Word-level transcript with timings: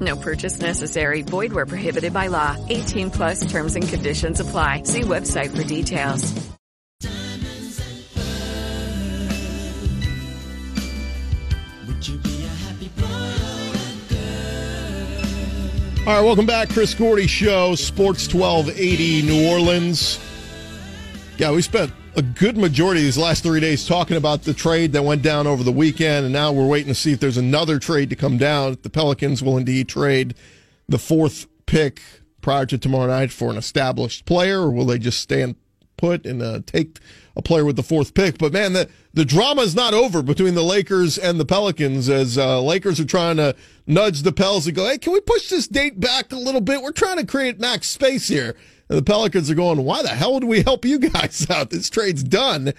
No 0.00 0.16
purchase 0.16 0.60
necessary. 0.60 1.22
Void 1.22 1.52
where 1.52 1.66
prohibited 1.66 2.12
by 2.12 2.26
law. 2.26 2.56
18 2.68 3.10
plus 3.10 3.50
terms 3.50 3.74
and 3.74 3.88
conditions 3.88 4.40
apply. 4.40 4.82
See 4.82 5.00
website 5.00 5.56
for 5.56 5.64
details. 5.64 6.34
All 16.08 16.14
right, 16.14 16.24
welcome 16.24 16.46
back. 16.46 16.70
Chris 16.70 16.94
Gordy 16.94 17.26
Show, 17.26 17.74
Sports 17.74 18.32
1280 18.32 19.22
New 19.26 19.50
Orleans. 19.50 20.18
Yeah, 21.36 21.50
we 21.52 21.60
spent 21.60 21.92
a 22.18 22.22
good 22.22 22.56
majority 22.56 23.00
of 23.00 23.04
these 23.04 23.16
last 23.16 23.44
three 23.44 23.60
days 23.60 23.86
talking 23.86 24.16
about 24.16 24.42
the 24.42 24.52
trade 24.52 24.92
that 24.92 25.04
went 25.04 25.22
down 25.22 25.46
over 25.46 25.62
the 25.62 25.70
weekend, 25.70 26.24
and 26.24 26.32
now 26.32 26.50
we're 26.50 26.66
waiting 26.66 26.88
to 26.88 26.94
see 26.94 27.12
if 27.12 27.20
there's 27.20 27.36
another 27.36 27.78
trade 27.78 28.10
to 28.10 28.16
come 28.16 28.36
down. 28.36 28.76
The 28.82 28.90
Pelicans 28.90 29.40
will 29.40 29.56
indeed 29.56 29.88
trade 29.88 30.34
the 30.88 30.98
fourth 30.98 31.46
pick 31.66 32.02
prior 32.40 32.66
to 32.66 32.76
tomorrow 32.76 33.06
night 33.06 33.30
for 33.30 33.50
an 33.50 33.56
established 33.56 34.24
player, 34.24 34.62
or 34.62 34.72
will 34.72 34.84
they 34.84 34.98
just 34.98 35.20
stand 35.20 35.54
put 35.96 36.26
and 36.26 36.42
uh, 36.42 36.58
take 36.66 36.98
a 37.36 37.42
player 37.42 37.64
with 37.64 37.76
the 37.76 37.84
fourth 37.84 38.14
pick? 38.14 38.36
But 38.36 38.52
man, 38.52 38.72
the 38.72 38.88
the 39.14 39.24
drama 39.24 39.62
is 39.62 39.76
not 39.76 39.94
over 39.94 40.20
between 40.20 40.56
the 40.56 40.64
Lakers 40.64 41.18
and 41.18 41.38
the 41.38 41.44
Pelicans 41.44 42.08
as 42.08 42.36
uh, 42.36 42.60
Lakers 42.60 42.98
are 42.98 43.04
trying 43.04 43.36
to 43.36 43.54
nudge 43.86 44.22
the 44.22 44.32
Pels 44.32 44.66
and 44.66 44.74
go, 44.74 44.88
hey, 44.88 44.98
can 44.98 45.12
we 45.12 45.20
push 45.20 45.50
this 45.50 45.68
date 45.68 46.00
back 46.00 46.32
a 46.32 46.36
little 46.36 46.60
bit? 46.60 46.82
We're 46.82 46.90
trying 46.90 47.18
to 47.18 47.26
create 47.26 47.60
max 47.60 47.88
space 47.88 48.26
here. 48.26 48.56
And 48.88 48.98
the 48.98 49.02
Pelicans 49.02 49.50
are 49.50 49.54
going, 49.54 49.84
why 49.84 50.02
the 50.02 50.08
hell 50.08 50.34
would 50.34 50.44
we 50.44 50.62
help 50.62 50.84
you 50.84 50.98
guys 50.98 51.46
out? 51.50 51.70
This 51.70 51.90
trade's 51.90 52.22
done. 52.22 52.72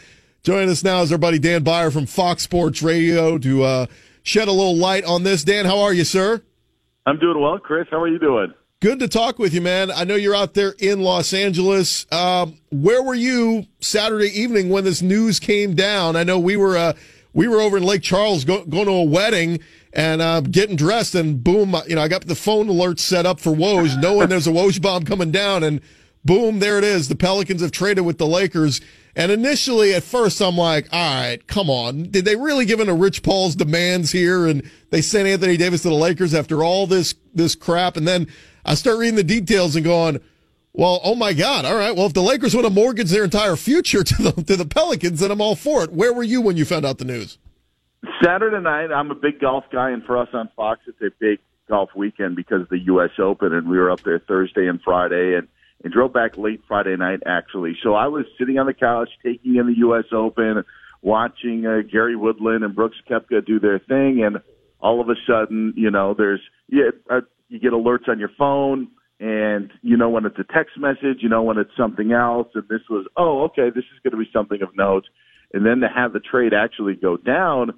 Joining 0.44 0.70
us 0.70 0.84
now 0.84 1.02
is 1.02 1.12
our 1.12 1.18
buddy 1.18 1.38
Dan 1.40 1.64
Beyer 1.64 1.92
from 1.92 2.06
Fox 2.06 2.44
Sports 2.44 2.82
Radio 2.82 3.38
to 3.38 3.64
uh, 3.64 3.86
shed 4.24 4.48
a 4.48 4.52
little 4.52 4.76
light 4.76 5.04
on 5.04 5.24
this. 5.24 5.44
Dan, 5.44 5.66
how 5.66 5.80
are 5.80 5.94
you, 5.94 6.04
sir? 6.04 6.42
I'm 7.06 7.20
doing 7.20 7.40
well, 7.42 7.60
Chris. 7.60 7.88
How 7.92 8.02
are 8.02 8.08
you 8.08 8.20
doing? 8.20 8.54
Good 8.82 9.00
to 9.00 9.10
talk 9.10 9.40
with 9.40 9.54
you, 9.54 9.60
man. 9.60 9.92
I 9.92 10.06
know 10.06 10.16
you're 10.16 10.36
out 10.36 10.54
there 10.54 10.74
in 10.80 11.02
Los 11.02 11.34
Angeles. 11.34 12.06
Um, 12.14 12.58
where 12.72 13.04
were 13.04 13.16
you 13.16 13.66
Saturday 13.82 14.28
evening 14.40 14.70
when 14.70 14.86
this 14.86 15.02
news 15.02 15.40
came 15.40 15.76
down? 15.76 16.16
I 16.16 16.24
know 16.24 16.40
we 16.40 16.56
were 16.56 16.78
uh, 16.78 16.94
we 17.34 17.50
were 17.50 17.60
over 17.60 17.76
in 17.76 17.84
Lake 17.84 18.02
Charles 18.02 18.46
go, 18.46 18.64
going 18.64 18.86
to 18.86 18.92
a 18.92 19.04
wedding 19.04 19.60
and 20.00 20.22
uh, 20.22 20.40
getting 20.40 20.78
dressed, 20.78 21.14
and 21.14 21.44
boom, 21.44 21.76
you 21.86 21.96
know, 21.96 22.02
I 22.02 22.08
got 22.08 22.26
the 22.26 22.34
phone 22.34 22.70
alert 22.70 23.02
set 23.02 23.26
up 23.26 23.38
for 23.38 23.52
Woj, 23.52 24.02
knowing 24.02 24.30
there's 24.30 24.48
a 24.48 24.52
Woj 24.52 24.82
bomb 24.82 25.04
coming 25.04 25.30
down, 25.30 25.62
and 25.62 25.82
boom, 26.24 26.60
there 26.60 26.78
it 26.78 26.86
is. 26.86 27.10
The 27.10 27.18
Pelicans 27.18 27.62
have 27.62 27.72
traded 27.72 28.06
with 28.06 28.18
the 28.18 28.26
Lakers. 28.26 28.80
And 29.18 29.30
initially, 29.30 29.94
at 29.94 30.04
first, 30.04 30.40
I'm 30.42 30.56
like, 30.56 30.88
all 30.94 31.22
right, 31.22 31.46
come 31.48 31.70
on. 31.70 32.04
Did 32.04 32.24
they 32.24 32.38
really 32.38 32.64
give 32.64 32.80
in 32.80 32.88
to 32.88 32.94
Rich 32.94 33.24
Paul's 33.24 33.58
demands 33.58 34.14
here? 34.14 34.48
And 34.48 34.64
they 34.90 35.02
sent 35.02 35.28
Anthony 35.28 35.58
Davis 35.58 35.82
to 35.82 35.90
the 35.90 35.96
Lakers 35.96 36.34
after 36.34 36.64
all 36.64 36.88
this, 36.88 37.14
this 37.34 37.54
crap. 37.54 37.98
And 37.98 38.08
then 38.08 38.28
I 38.64 38.76
start 38.76 39.00
reading 39.00 39.16
the 39.16 39.24
details 39.24 39.76
and 39.76 39.84
going, 39.84 40.22
well, 40.72 41.02
oh 41.04 41.16
my 41.16 41.34
God. 41.34 41.66
All 41.66 41.76
right. 41.76 41.94
Well, 41.94 42.06
if 42.06 42.14
the 42.14 42.22
Lakers 42.22 42.56
want 42.56 42.68
to 42.68 42.74
mortgage 42.74 43.10
their 43.10 43.26
entire 43.26 43.58
future 43.58 44.04
to 44.06 44.24
the, 44.24 44.32
to 44.44 44.56
the 44.56 44.66
Pelicans, 44.66 45.20
then 45.20 45.32
I'm 45.32 45.42
all 45.42 45.58
for 45.58 45.84
it. 45.84 45.92
Where 45.92 46.14
were 46.14 46.24
you 46.24 46.40
when 46.40 46.56
you 46.56 46.64
found 46.64 46.86
out 46.86 47.00
the 47.00 47.06
news? 47.06 47.38
Saturday 48.24 48.62
night, 48.62 48.92
I'm 48.94 49.12
a 49.12 49.16
big 49.16 49.40
golf 49.40 49.66
guy, 49.72 49.92
and 49.92 50.04
for 50.04 50.18
us 50.18 50.30
on 50.34 50.50
Fox, 50.56 50.82
it's 50.88 51.02
a 51.02 51.10
big 51.20 51.40
golf 51.68 51.90
weekend 51.96 52.36
because 52.36 52.62
of 52.62 52.70
the 52.70 52.80
U.S. 52.86 53.12
Open, 53.20 53.54
and 53.54 53.70
we 53.70 53.78
were 53.78 53.92
up 53.92 54.02
there 54.02 54.20
Thursday 54.20 54.68
and 54.68 54.82
Friday, 54.82 55.36
and 55.36 55.48
and 55.84 55.94
drove 55.94 56.12
back 56.14 56.38
late 56.38 56.62
Friday 56.68 56.96
night 56.98 57.22
actually. 57.26 57.78
So 57.82 57.94
I 57.94 58.08
was 58.08 58.26
sitting 58.38 58.58
on 58.60 58.66
the 58.66 58.74
couch 58.74 59.10
taking 59.24 59.56
in 59.56 59.68
the 59.68 59.78
U.S. 59.78 60.06
Open, 60.12 60.64
watching 61.02 61.66
uh, 61.66 61.88
Gary 61.90 62.16
Woodland 62.16 62.64
and 62.64 62.76
Brooks 62.76 62.98
Koepka 63.10 63.46
do 63.46 63.60
their 63.60 63.80
thing, 63.80 64.24
and 64.24 64.40
all 64.82 65.02
of 65.02 65.10
a 65.10 65.16
sudden, 65.28 65.74
you 65.76 65.92
know, 65.92 66.14
there's 66.18 66.42
yeah, 66.68 66.90
uh, 67.10 67.22
you 67.48 67.60
get 67.60 67.72
alerts 67.72 68.08
on 68.08 68.20
your 68.20 68.32
phone, 68.38 68.90
and 69.20 69.72
you 69.82 69.98
know 69.98 70.10
when 70.10 70.26
it's 70.26 70.40
a 70.40 70.54
text 70.54 70.78
message, 70.78 71.20
you 71.20 71.30
know 71.30 71.44
when 71.44 71.58
it's 71.58 71.76
something 71.78 72.12
else, 72.12 72.48
and 72.56 72.68
this 72.70 72.82
was 72.90 73.06
oh 73.18 73.44
okay, 73.44 73.70
this 73.74 73.86
is 73.86 74.00
going 74.04 74.12
to 74.12 74.18
be 74.18 74.30
something 74.34 74.62
of 74.62 74.76
note, 74.76 75.06
and 75.54 75.66
then 75.66 75.80
to 75.80 75.88
have 75.88 76.14
the 76.14 76.20
trade 76.20 76.54
actually 76.54 76.96
go 76.96 77.18
down 77.18 77.74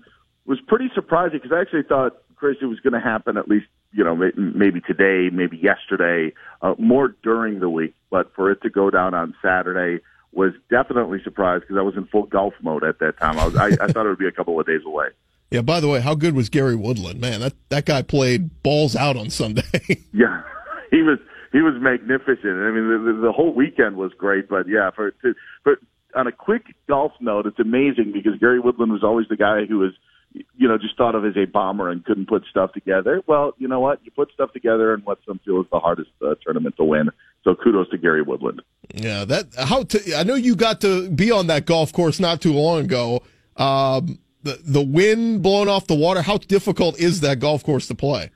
was 0.45 0.59
pretty 0.67 0.89
surprising 0.93 1.39
because 1.41 1.55
I 1.55 1.61
actually 1.61 1.83
thought 1.83 2.21
Chris 2.35 2.57
it 2.61 2.65
was 2.65 2.79
going 2.79 2.93
to 2.93 2.99
happen 2.99 3.37
at 3.37 3.47
least 3.47 3.67
you 3.93 4.03
know, 4.03 4.15
maybe 4.15 4.79
today, 4.81 5.29
maybe 5.33 5.57
yesterday, 5.57 6.33
uh, 6.61 6.75
more 6.77 7.15
during 7.23 7.59
the 7.59 7.69
week. 7.69 7.93
But 8.09 8.33
for 8.35 8.51
it 8.51 8.61
to 8.61 8.69
go 8.69 8.89
down 8.89 9.13
on 9.13 9.35
Saturday 9.41 10.01
was 10.31 10.53
definitely 10.69 11.19
surprised 11.23 11.63
because 11.63 11.77
I 11.77 11.81
was 11.81 11.95
in 11.97 12.05
full 12.05 12.23
golf 12.23 12.53
mode 12.61 12.83
at 12.85 12.99
that 12.99 13.17
time. 13.17 13.37
I, 13.37 13.45
was, 13.45 13.55
I, 13.57 13.67
I 13.67 13.87
thought 13.87 14.05
it 14.05 14.09
would 14.09 14.17
be 14.17 14.27
a 14.27 14.31
couple 14.31 14.59
of 14.59 14.65
days 14.65 14.81
away. 14.85 15.07
Yeah. 15.53 15.59
By 15.59 15.81
the 15.81 15.89
way, 15.89 15.99
how 15.99 16.15
good 16.15 16.33
was 16.33 16.47
Gary 16.47 16.77
Woodland? 16.77 17.19
Man, 17.19 17.41
that 17.41 17.51
that 17.67 17.85
guy 17.85 18.03
played 18.03 18.63
balls 18.63 18.95
out 18.95 19.17
on 19.17 19.29
Sunday. 19.29 19.63
yeah, 20.13 20.43
he 20.91 21.01
was 21.01 21.19
he 21.51 21.61
was 21.61 21.73
magnificent. 21.77 22.45
I 22.45 22.71
mean, 22.71 22.87
the, 22.87 23.19
the 23.21 23.33
whole 23.33 23.53
weekend 23.53 23.97
was 23.97 24.13
great. 24.17 24.47
But 24.47 24.69
yeah, 24.69 24.91
for 24.91 25.11
to, 25.11 25.35
but 25.65 25.79
on 26.15 26.27
a 26.27 26.31
quick 26.31 26.75
golf 26.87 27.11
note, 27.19 27.45
it's 27.45 27.59
amazing 27.59 28.11
because 28.13 28.39
Gary 28.39 28.59
Woodland 28.59 28.91
was 28.91 29.03
always 29.03 29.27
the 29.29 29.37
guy 29.37 29.65
who 29.65 29.79
was 29.79 29.93
you 30.33 30.67
know, 30.67 30.77
just 30.77 30.97
thought 30.97 31.15
of 31.15 31.25
as 31.25 31.35
a 31.35 31.45
bomber 31.45 31.89
and 31.89 32.03
couldn't 32.05 32.27
put 32.27 32.43
stuff 32.49 32.71
together. 32.73 33.21
Well, 33.27 33.53
you 33.57 33.67
know 33.67 33.79
what? 33.79 33.99
You 34.03 34.11
put 34.11 34.31
stuff 34.33 34.53
together 34.53 34.93
and 34.93 35.05
what 35.05 35.19
some 35.27 35.39
feel 35.43 35.61
is 35.61 35.67
the 35.71 35.79
hardest 35.79 36.11
uh, 36.21 36.35
tournament 36.43 36.75
to 36.77 36.83
win. 36.83 37.09
So 37.43 37.55
kudos 37.55 37.89
to 37.89 37.97
Gary 37.97 38.21
Woodland. 38.21 38.61
Yeah, 38.93 39.25
that 39.25 39.47
how 39.57 39.83
to, 39.83 40.15
I 40.15 40.23
know 40.23 40.35
you 40.35 40.55
got 40.55 40.81
to 40.81 41.09
be 41.09 41.31
on 41.31 41.47
that 41.47 41.65
golf 41.65 41.91
course 41.91 42.19
not 42.19 42.41
too 42.41 42.53
long 42.53 42.85
ago. 42.85 43.23
Um, 43.57 44.19
the 44.43 44.59
the 44.63 44.81
wind 44.81 45.41
blowing 45.41 45.69
off 45.69 45.87
the 45.87 45.95
water. 45.95 46.21
How 46.21 46.37
difficult 46.37 46.99
is 46.99 47.21
that 47.21 47.39
golf 47.39 47.63
course 47.63 47.87
to 47.87 47.95
play? 47.95 48.31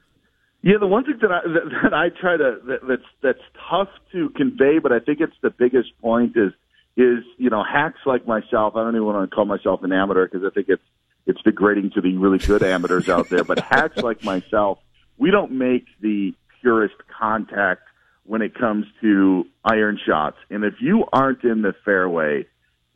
Yeah, 0.62 0.78
the 0.80 0.88
one 0.88 1.06
thing 1.06 1.18
that 1.22 1.32
I 1.32 1.42
that, 1.42 1.82
that 1.84 1.94
I 1.94 2.10
try 2.10 2.38
to 2.38 2.60
that, 2.66 2.80
that's 2.88 3.04
that's 3.22 3.42
tough 3.70 3.90
to 4.12 4.30
convey, 4.30 4.80
but 4.80 4.92
I 4.92 5.00
think 5.00 5.20
it's 5.20 5.36
the 5.42 5.52
biggest 5.52 5.90
point 6.02 6.36
is 6.36 6.52
is 6.98 7.24
you 7.38 7.50
know 7.50 7.64
hacks 7.64 8.00
like 8.06 8.28
myself. 8.28 8.76
I 8.76 8.84
don't 8.84 8.96
even 8.96 9.06
want 9.06 9.30
to 9.30 9.36
call 9.36 9.46
myself 9.46 9.84
an 9.84 9.92
amateur 9.92 10.28
because 10.28 10.46
I 10.46 10.54
think 10.54 10.70
it's 10.70 10.84
it's 11.26 11.42
degrading 11.42 11.92
to 11.96 12.02
the 12.02 12.18
really 12.18 12.38
good 12.38 12.64
amateurs 12.64 13.10
out 13.10 13.30
there. 13.30 13.44
But 13.44 13.60
hacks 13.60 13.98
like 13.98 14.24
myself, 14.24 14.80
we 15.18 15.32
don't 15.32 15.52
make 15.54 15.86
the 16.02 16.34
purest 16.62 16.96
contact 17.20 17.82
when 18.24 18.42
it 18.42 18.56
comes 18.56 18.86
to 19.02 19.46
iron 19.64 20.00
shots. 20.04 20.38
And 20.50 20.64
if 20.64 20.76
you 20.80 21.06
aren't 21.14 21.44
in 21.44 21.62
the 21.62 21.74
fairway, 21.84 22.46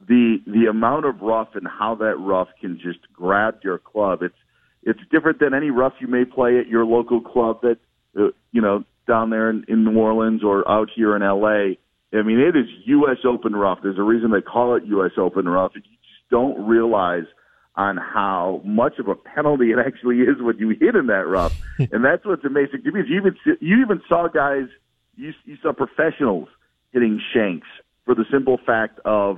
the 0.08 0.38
the 0.46 0.68
amount 0.70 1.06
of 1.06 1.22
rough 1.22 1.50
and 1.56 1.68
how 1.68 1.96
that 1.96 2.16
rough 2.18 2.50
can 2.60 2.80
just 2.82 3.00
grab 3.14 3.60
your 3.64 3.78
club, 3.78 4.22
it's 4.22 4.36
it's 4.84 5.00
different 5.12 5.40
than 5.40 5.54
any 5.54 5.70
rough 5.70 5.94
you 6.00 6.08
may 6.08 6.26
play 6.26 6.58
at 6.60 6.68
your 6.68 6.86
local 6.86 7.22
club 7.22 7.62
that 7.62 7.78
uh, 8.18 8.30
you 8.52 8.62
know 8.62 8.84
down 9.08 9.30
there 9.30 9.50
in, 9.50 9.66
in 9.68 9.84
New 9.84 10.00
Orleans 10.00 10.44
or 10.44 10.70
out 10.70 10.90
here 10.96 11.16
in 11.16 11.22
LA. 11.22 11.76
I 12.14 12.24
mean, 12.24 12.40
it 12.40 12.56
is 12.56 12.66
U.S. 12.86 13.18
Open 13.26 13.56
rough. 13.56 13.80
There's 13.84 14.00
a 14.00 14.04
reason 14.04 14.32
they 14.32 14.42
call 14.42 14.76
it 14.76 14.84
U.S. 14.86 15.12
Open 15.18 15.48
rough. 15.48 15.74
You 15.76 15.82
just 15.82 16.30
don't 16.32 16.68
realize 16.68 17.26
on 17.76 17.98
how 17.98 18.62
much 18.66 19.00
of 19.00 19.08
a 19.08 19.16
penalty 19.16 19.72
it 19.72 19.78
actually 19.80 20.18
is 20.18 20.42
when 20.42 20.58
you 20.58 20.70
hit 20.70 20.96
in 20.96 21.08
that 21.08 21.28
rough, 21.28 21.56
and 21.80 22.04
that's 22.04 22.26
what's 22.26 22.44
amazing 22.44 22.82
to 22.84 22.92
me. 22.92 23.02
You 23.08 23.18
even 23.18 23.36
you 23.62 23.82
even 23.82 24.02
saw 24.08 24.28
guys, 24.28 24.68
you, 25.16 25.34
you 25.46 25.58
saw 25.62 25.72
professionals 25.72 26.50
hitting 26.92 27.22
shanks 27.34 27.68
for 28.06 28.16
the 28.16 28.26
simple 28.32 28.58
fact 28.66 29.00
of 29.06 29.38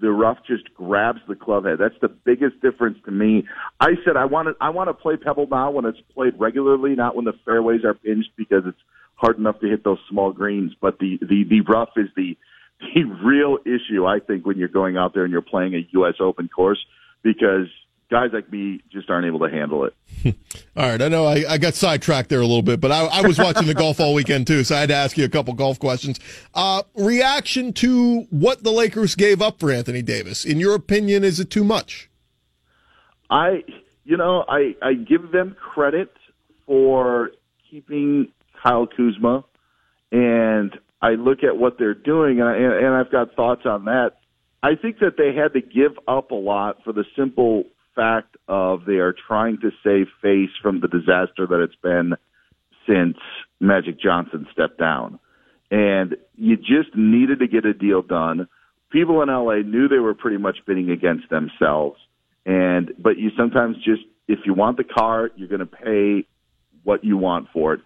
the 0.00 0.10
rough 0.10 0.38
just 0.46 0.72
grabs 0.74 1.20
the 1.28 1.34
club 1.34 1.64
head. 1.64 1.78
That's 1.78 1.98
the 2.00 2.08
biggest 2.08 2.60
difference 2.60 2.98
to 3.04 3.10
me. 3.10 3.44
I 3.80 3.90
said 4.04 4.16
I 4.16 4.24
want 4.24 4.48
to 4.48 4.54
I 4.60 4.70
want 4.70 4.88
to 4.88 4.94
play 4.94 5.16
pebble 5.16 5.46
now 5.50 5.70
when 5.70 5.84
it's 5.84 6.00
played 6.14 6.34
regularly, 6.38 6.94
not 6.94 7.16
when 7.16 7.24
the 7.24 7.34
fairways 7.44 7.84
are 7.84 7.94
pinched 7.94 8.30
because 8.36 8.64
it's 8.66 8.78
hard 9.18 9.36
enough 9.36 9.60
to 9.60 9.66
hit 9.66 9.84
those 9.84 9.98
small 10.08 10.32
greens. 10.32 10.72
But 10.80 10.98
the 10.98 11.18
the 11.20 11.44
the 11.44 11.60
rough 11.60 11.90
is 11.96 12.08
the 12.16 12.36
the 12.80 13.04
real 13.04 13.58
issue 13.66 14.06
I 14.06 14.20
think 14.20 14.46
when 14.46 14.56
you're 14.56 14.68
going 14.68 14.96
out 14.96 15.12
there 15.12 15.24
and 15.24 15.32
you're 15.32 15.42
playing 15.42 15.74
a 15.74 15.86
U.S. 15.92 16.14
Open 16.20 16.48
course 16.48 16.78
because 17.22 17.66
guys 18.10 18.30
like 18.32 18.50
me 18.50 18.80
just 18.90 19.10
aren't 19.10 19.26
able 19.26 19.40
to 19.40 19.50
handle 19.50 19.84
it. 19.84 19.94
all 20.76 20.88
right, 20.88 21.02
I 21.02 21.08
know 21.08 21.26
I, 21.26 21.44
I, 21.48 21.58
got 21.58 21.74
sidetracked 21.74 22.30
there 22.30 22.40
a 22.40 22.46
little 22.46 22.62
bit, 22.62 22.80
but 22.80 22.90
I, 22.90 23.04
I 23.04 23.26
was 23.26 23.38
watching 23.38 23.66
the 23.66 23.74
golf 23.74 24.00
all 24.00 24.14
weekend 24.14 24.46
too, 24.46 24.64
so 24.64 24.76
I 24.76 24.80
had 24.80 24.88
to 24.88 24.94
ask 24.94 25.18
you 25.18 25.24
a 25.24 25.28
couple 25.28 25.52
golf 25.52 25.78
questions. 25.78 26.18
Uh, 26.54 26.82
reaction 26.94 27.72
to 27.74 28.22
what 28.30 28.62
the 28.62 28.70
Lakers 28.70 29.14
gave 29.14 29.42
up 29.42 29.60
for 29.60 29.70
Anthony 29.70 30.00
Davis? 30.00 30.44
In 30.44 30.58
your 30.58 30.74
opinion, 30.74 31.22
is 31.22 31.38
it 31.38 31.50
too 31.50 31.64
much? 31.64 32.08
I, 33.30 33.62
you 34.04 34.16
know, 34.16 34.44
I 34.48 34.74
I 34.80 34.94
give 34.94 35.32
them 35.32 35.54
credit 35.60 36.10
for 36.66 37.32
keeping 37.70 38.28
Kyle 38.62 38.86
Kuzma, 38.86 39.44
and 40.12 40.72
I 41.00 41.10
look 41.10 41.44
at 41.44 41.56
what 41.56 41.78
they're 41.78 41.94
doing, 41.94 42.40
and, 42.40 42.48
I, 42.48 42.56
and 42.56 42.94
I've 42.94 43.12
got 43.12 43.34
thoughts 43.34 43.62
on 43.64 43.84
that 43.86 44.12
I 44.62 44.74
think 44.74 44.98
that 44.98 45.16
they 45.16 45.34
had 45.34 45.52
to 45.52 45.60
give 45.60 45.96
up 46.08 46.30
a 46.30 46.36
lot 46.36 46.82
for 46.82 46.92
the 46.92 47.04
simple 47.16 47.64
fact 47.94 48.36
of 48.48 48.84
they 48.86 48.94
are 48.94 49.14
trying 49.26 49.58
to 49.60 49.70
save 49.84 50.06
face 50.20 50.50
from 50.60 50.80
the 50.80 50.88
disaster 50.88 51.46
that 51.46 51.62
it's 51.62 51.80
been 51.82 52.14
since 52.86 53.16
Magic 53.60 54.00
Johnson 54.00 54.46
stepped 54.52 54.78
down. 54.78 55.18
And 55.70 56.16
you 56.34 56.56
just 56.56 56.96
needed 56.96 57.40
to 57.40 57.46
get 57.46 57.66
a 57.66 57.74
deal 57.74 58.02
done. 58.02 58.48
People 58.90 59.22
in 59.22 59.28
LA 59.28 59.58
knew 59.58 59.86
they 59.86 59.98
were 59.98 60.14
pretty 60.14 60.38
much 60.38 60.58
bidding 60.66 60.90
against 60.90 61.28
themselves. 61.28 61.98
And 62.46 62.92
but 62.98 63.18
you 63.18 63.30
sometimes 63.36 63.76
just 63.76 64.02
if 64.26 64.40
you 64.46 64.54
want 64.54 64.76
the 64.78 64.84
car, 64.84 65.30
you're 65.36 65.48
going 65.48 65.60
to 65.60 65.66
pay 65.66 66.26
what 66.82 67.04
you 67.04 67.16
want 67.16 67.48
for 67.52 67.74
it. 67.74 67.80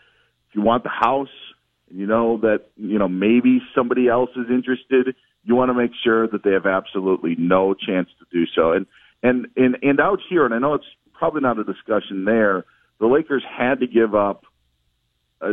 If 0.53 0.57
you 0.57 0.63
want 0.63 0.83
the 0.83 0.91
house, 0.91 1.33
and 1.89 1.99
you 1.99 2.07
know 2.07 2.37
that 2.43 2.67
you 2.77 2.99
know 2.99 3.09
maybe 3.09 3.61
somebody 3.75 4.07
else 4.07 4.29
is 4.37 4.51
interested, 4.51 5.15
you 5.45 5.55
want 5.55 5.71
to 5.71 5.75
make 5.75 5.93
sure 6.05 6.29
that 6.29 6.45
they 6.45 6.53
have 6.53 6.67
absolutely 6.67 7.37
no 7.39 7.73
chance 7.73 8.09
to 8.19 8.27
do 8.31 8.45
so. 8.55 8.73
And 8.73 8.87
and 9.23 9.47
and 9.57 9.77
and 9.83 9.99
out 9.99 10.19
here, 10.29 10.45
and 10.45 10.55
I 10.55 10.59
know 10.59 10.75
it's 10.75 10.85
probably 11.15 11.41
not 11.41 11.59
a 11.59 11.65
discussion 11.65 12.27
there. 12.27 12.65
The 13.01 13.07
Lakers 13.07 13.43
had 13.49 13.81
to 13.81 13.87
give 13.87 14.15
up 14.15 14.45
a, 15.41 15.53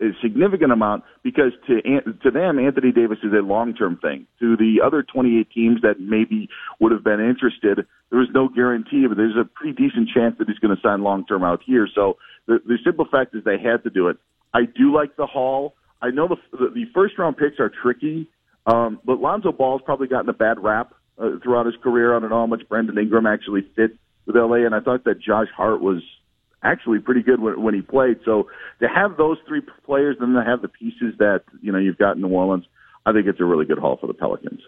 a 0.00 0.10
significant 0.20 0.72
amount 0.72 1.04
because 1.22 1.52
to 1.68 1.80
to 2.24 2.30
them, 2.32 2.58
Anthony 2.58 2.90
Davis 2.90 3.18
is 3.22 3.32
a 3.32 3.42
long 3.42 3.74
term 3.74 3.98
thing. 4.00 4.26
To 4.40 4.56
the 4.56 4.80
other 4.84 5.02
28 5.04 5.48
teams 5.52 5.82
that 5.82 6.00
maybe 6.00 6.48
would 6.80 6.90
have 6.90 7.04
been 7.04 7.20
interested, 7.20 7.86
there 8.10 8.18
was 8.18 8.28
no 8.34 8.48
guarantee, 8.48 9.06
but 9.06 9.16
there's 9.16 9.36
a 9.36 9.44
pretty 9.44 9.72
decent 9.72 10.08
chance 10.12 10.36
that 10.38 10.48
he's 10.48 10.58
going 10.58 10.74
to 10.74 10.82
sign 10.82 11.02
long 11.02 11.24
term 11.24 11.44
out 11.44 11.60
here. 11.64 11.88
So 11.94 12.16
the, 12.46 12.58
the 12.66 12.78
simple 12.84 13.06
fact 13.10 13.34
is 13.34 13.44
they 13.44 13.58
had 13.58 13.84
to 13.84 13.90
do 13.90 14.08
it. 14.08 14.16
I 14.52 14.60
do 14.64 14.94
like 14.94 15.16
the 15.16 15.26
haul. 15.26 15.74
I 16.02 16.10
know 16.10 16.28
the 16.28 16.36
the, 16.52 16.70
the 16.74 16.84
first 16.94 17.18
round 17.18 17.36
picks 17.36 17.60
are 17.60 17.70
tricky, 17.82 18.28
um, 18.66 19.00
but 19.04 19.20
Lonzo 19.20 19.52
Ball's 19.52 19.82
probably 19.84 20.08
gotten 20.08 20.28
a 20.28 20.34
bad 20.34 20.62
rap 20.62 20.94
uh, 21.18 21.38
throughout 21.42 21.66
his 21.66 21.76
career. 21.82 22.16
I 22.16 22.20
don't 22.20 22.30
know 22.30 22.40
how 22.40 22.46
much 22.46 22.68
Brandon 22.68 22.96
Ingram 22.98 23.26
actually 23.26 23.62
fit 23.76 23.92
with 24.26 24.36
LA, 24.36 24.66
and 24.66 24.74
I 24.74 24.80
thought 24.80 25.04
that 25.04 25.20
Josh 25.20 25.48
Hart 25.56 25.80
was 25.80 26.02
actually 26.62 26.98
pretty 26.98 27.22
good 27.22 27.40
when, 27.40 27.62
when 27.62 27.74
he 27.74 27.82
played. 27.82 28.18
So 28.24 28.48
to 28.80 28.88
have 28.88 29.16
those 29.16 29.38
three 29.46 29.62
players, 29.84 30.16
and 30.20 30.34
then 30.34 30.44
to 30.44 30.48
have 30.48 30.62
the 30.62 30.68
pieces 30.68 31.14
that 31.18 31.42
you 31.62 31.72
know 31.72 31.78
you've 31.78 31.98
got 31.98 32.16
in 32.16 32.22
New 32.22 32.28
Orleans, 32.28 32.64
I 33.06 33.12
think 33.12 33.26
it's 33.26 33.40
a 33.40 33.44
really 33.44 33.66
good 33.66 33.78
haul 33.78 33.96
for 34.00 34.06
the 34.06 34.14
Pelicans. 34.14 34.60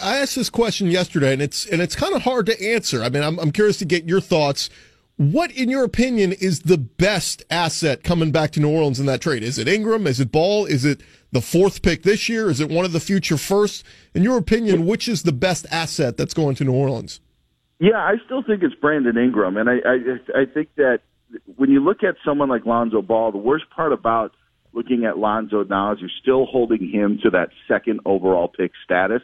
I 0.00 0.18
asked 0.18 0.36
this 0.36 0.50
question 0.50 0.88
yesterday, 0.88 1.32
and 1.32 1.42
it's 1.42 1.66
and 1.66 1.80
it's 1.80 1.96
kind 1.96 2.14
of 2.14 2.22
hard 2.22 2.46
to 2.46 2.72
answer. 2.72 3.02
I 3.02 3.08
mean, 3.08 3.22
I'm 3.22 3.38
I'm 3.38 3.52
curious 3.52 3.78
to 3.78 3.84
get 3.84 4.08
your 4.08 4.20
thoughts. 4.20 4.70
What, 5.18 5.50
in 5.50 5.68
your 5.68 5.82
opinion, 5.82 6.32
is 6.32 6.60
the 6.60 6.78
best 6.78 7.42
asset 7.50 8.04
coming 8.04 8.30
back 8.30 8.52
to 8.52 8.60
New 8.60 8.70
Orleans 8.70 9.00
in 9.00 9.06
that 9.06 9.20
trade? 9.20 9.42
Is 9.42 9.58
it 9.58 9.66
Ingram? 9.66 10.06
Is 10.06 10.20
it 10.20 10.30
Ball? 10.30 10.64
Is 10.64 10.84
it 10.84 11.00
the 11.32 11.40
fourth 11.40 11.82
pick 11.82 12.04
this 12.04 12.28
year? 12.28 12.48
Is 12.48 12.60
it 12.60 12.70
one 12.70 12.84
of 12.84 12.92
the 12.92 13.00
future 13.00 13.36
firsts? 13.36 13.82
In 14.14 14.22
your 14.22 14.38
opinion, 14.38 14.86
which 14.86 15.08
is 15.08 15.24
the 15.24 15.32
best 15.32 15.66
asset 15.72 16.16
that's 16.16 16.34
going 16.34 16.54
to 16.54 16.64
New 16.64 16.72
Orleans? 16.72 17.20
Yeah, 17.80 17.98
I 17.98 18.14
still 18.26 18.44
think 18.44 18.62
it's 18.62 18.76
Brandon 18.76 19.18
Ingram, 19.18 19.56
and 19.56 19.68
I 19.68 19.78
I, 19.84 20.42
I 20.42 20.44
think 20.46 20.68
that 20.76 21.00
when 21.56 21.70
you 21.70 21.80
look 21.82 22.04
at 22.04 22.14
someone 22.24 22.48
like 22.48 22.64
Lonzo 22.64 23.02
Ball, 23.02 23.32
the 23.32 23.38
worst 23.38 23.64
part 23.74 23.92
about 23.92 24.34
looking 24.72 25.04
at 25.04 25.18
Lonzo 25.18 25.64
now 25.64 25.94
is 25.94 25.98
you're 26.00 26.10
still 26.22 26.46
holding 26.46 26.88
him 26.88 27.18
to 27.24 27.30
that 27.30 27.48
second 27.66 28.00
overall 28.04 28.46
pick 28.46 28.70
status. 28.84 29.22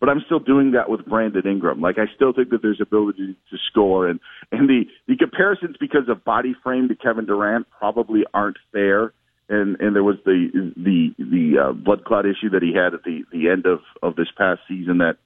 But 0.00 0.08
I'm 0.08 0.22
still 0.24 0.38
doing 0.38 0.72
that 0.72 0.88
with 0.88 1.04
Brandon 1.04 1.46
Ingram. 1.46 1.80
Like 1.80 1.98
I 1.98 2.06
still 2.14 2.32
think 2.32 2.48
that 2.50 2.62
there's 2.62 2.80
ability 2.80 3.36
to 3.50 3.56
score, 3.70 4.08
and 4.08 4.18
and 4.50 4.68
the 4.68 4.84
the 5.06 5.16
comparisons 5.16 5.76
because 5.78 6.08
of 6.08 6.24
body 6.24 6.54
frame 6.62 6.88
to 6.88 6.96
Kevin 6.96 7.26
Durant 7.26 7.66
probably 7.70 8.24
aren't 8.32 8.56
fair. 8.72 9.12
And 9.50 9.78
and 9.80 9.94
there 9.94 10.04
was 10.04 10.16
the 10.24 10.72
the 10.76 11.14
the 11.18 11.58
uh, 11.62 11.72
blood 11.72 12.04
clot 12.04 12.24
issue 12.24 12.48
that 12.50 12.62
he 12.62 12.72
had 12.74 12.94
at 12.94 13.02
the 13.04 13.24
the 13.30 13.50
end 13.50 13.66
of 13.66 13.80
of 14.02 14.16
this 14.16 14.28
past 14.36 14.60
season 14.66 14.98
that 14.98 15.16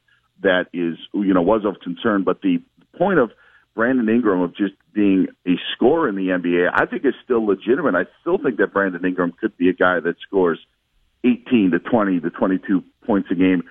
that 0.43 0.67
is 0.73 0.99
you 1.13 1.33
know 1.33 1.43
was 1.43 1.65
of 1.65 1.81
concern. 1.81 2.25
But 2.25 2.43
the 2.43 2.61
point 2.99 3.21
of 3.21 3.31
Brandon 3.75 4.09
Ingram 4.09 4.41
of 4.41 4.57
just 4.57 4.75
being 4.93 5.27
a 5.47 5.53
scorer 5.75 6.09
in 6.09 6.15
the 6.15 6.29
NBA, 6.29 6.71
I 6.73 6.87
think 6.87 7.05
is 7.05 7.15
still 7.25 7.45
legitimate. 7.45 7.95
I 7.95 8.05
still 8.21 8.39
think 8.39 8.57
that 8.59 8.73
Brandon 8.73 9.05
Ingram 9.05 9.33
could 9.41 9.57
be 9.57 9.69
a 9.69 9.73
guy 9.73 10.01
that 10.01 10.17
scores 10.27 10.59
18 11.25 11.73
to 11.73 11.79
20 11.79 12.21
to 12.21 12.31
22 12.31 12.83
points 13.05 13.29
a 13.31 13.35
game. 13.35 13.63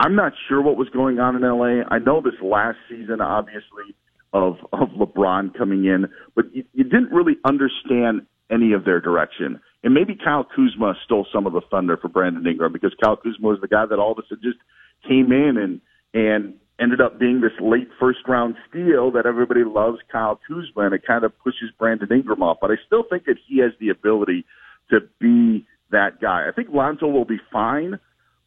I'm 0.00 0.16
not 0.16 0.32
sure 0.48 0.62
what 0.62 0.78
was 0.78 0.88
going 0.88 1.20
on 1.20 1.36
in 1.36 1.42
LA. 1.42 1.84
I 1.94 1.98
know 1.98 2.22
this 2.22 2.40
last 2.42 2.78
season, 2.88 3.20
obviously, 3.20 3.94
of 4.32 4.56
of 4.72 4.88
LeBron 4.98 5.56
coming 5.56 5.84
in, 5.84 6.06
but 6.34 6.46
you, 6.54 6.64
you 6.72 6.84
didn't 6.84 7.12
really 7.12 7.36
understand 7.44 8.26
any 8.50 8.72
of 8.72 8.86
their 8.86 9.00
direction. 9.00 9.60
And 9.84 9.92
maybe 9.92 10.16
Kyle 10.16 10.44
Kuzma 10.44 10.94
stole 11.04 11.26
some 11.32 11.46
of 11.46 11.52
the 11.52 11.60
thunder 11.70 11.98
for 11.98 12.08
Brandon 12.08 12.46
Ingram 12.46 12.72
because 12.72 12.94
Kyle 13.02 13.16
Kuzma 13.16 13.46
was 13.46 13.58
the 13.60 13.68
guy 13.68 13.84
that 13.84 13.98
all 13.98 14.12
of 14.12 14.18
a 14.18 14.22
sudden 14.22 14.42
just 14.42 14.58
came 15.06 15.32
in 15.32 15.58
and 15.58 15.80
and 16.14 16.54
ended 16.80 17.02
up 17.02 17.20
being 17.20 17.42
this 17.42 17.52
late 17.60 17.88
first 18.00 18.20
round 18.26 18.54
steal 18.70 19.10
that 19.12 19.26
everybody 19.26 19.64
loves 19.64 19.98
Kyle 20.10 20.40
Kuzma 20.48 20.86
and 20.86 20.94
it 20.94 21.06
kind 21.06 21.24
of 21.24 21.38
pushes 21.44 21.70
Brandon 21.78 22.08
Ingram 22.10 22.42
off. 22.42 22.56
But 22.58 22.70
I 22.70 22.76
still 22.86 23.04
think 23.08 23.26
that 23.26 23.36
he 23.46 23.58
has 23.58 23.72
the 23.78 23.90
ability 23.90 24.46
to 24.88 25.00
be 25.20 25.66
that 25.90 26.22
guy. 26.22 26.46
I 26.48 26.52
think 26.52 26.68
Lonzo 26.72 27.06
will 27.06 27.26
be 27.26 27.38
fine, 27.52 27.98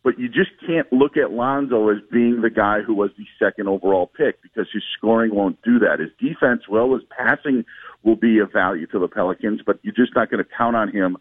but 0.04 0.20
you 0.20 0.28
just 0.28 0.52
can't 0.66 0.92
look 0.92 1.16
at 1.18 1.32
Lonzo 1.32 1.90
as 1.90 1.98
being 2.12 2.42
the 2.42 2.50
guy 2.50 2.82
who 2.82 2.94
was 2.94 3.12
the 3.18 3.26
second 3.40 3.68
overall 3.68 4.08
pick 4.08 4.42
because 4.42 4.68
his 4.74 4.84
scoring 4.98 5.34
won't 5.34 5.62
do 5.62 5.80
that. 5.80 6.00
His 6.00 6.10
defense 6.20 6.68
will, 6.68 6.94
his 6.94 7.04
passing 7.10 7.64
will 8.04 8.18
be 8.18 8.40
of 8.40 8.52
value 8.52 8.86
to 8.88 9.00
the 9.00 9.08
Pelicans, 9.08 9.62
but 9.66 9.80
you're 9.82 9.94
just 9.96 10.14
not 10.16 10.30
going 10.30 10.44
to 10.44 10.50
count 10.58 10.76
on 10.76 10.90
him 10.90 11.18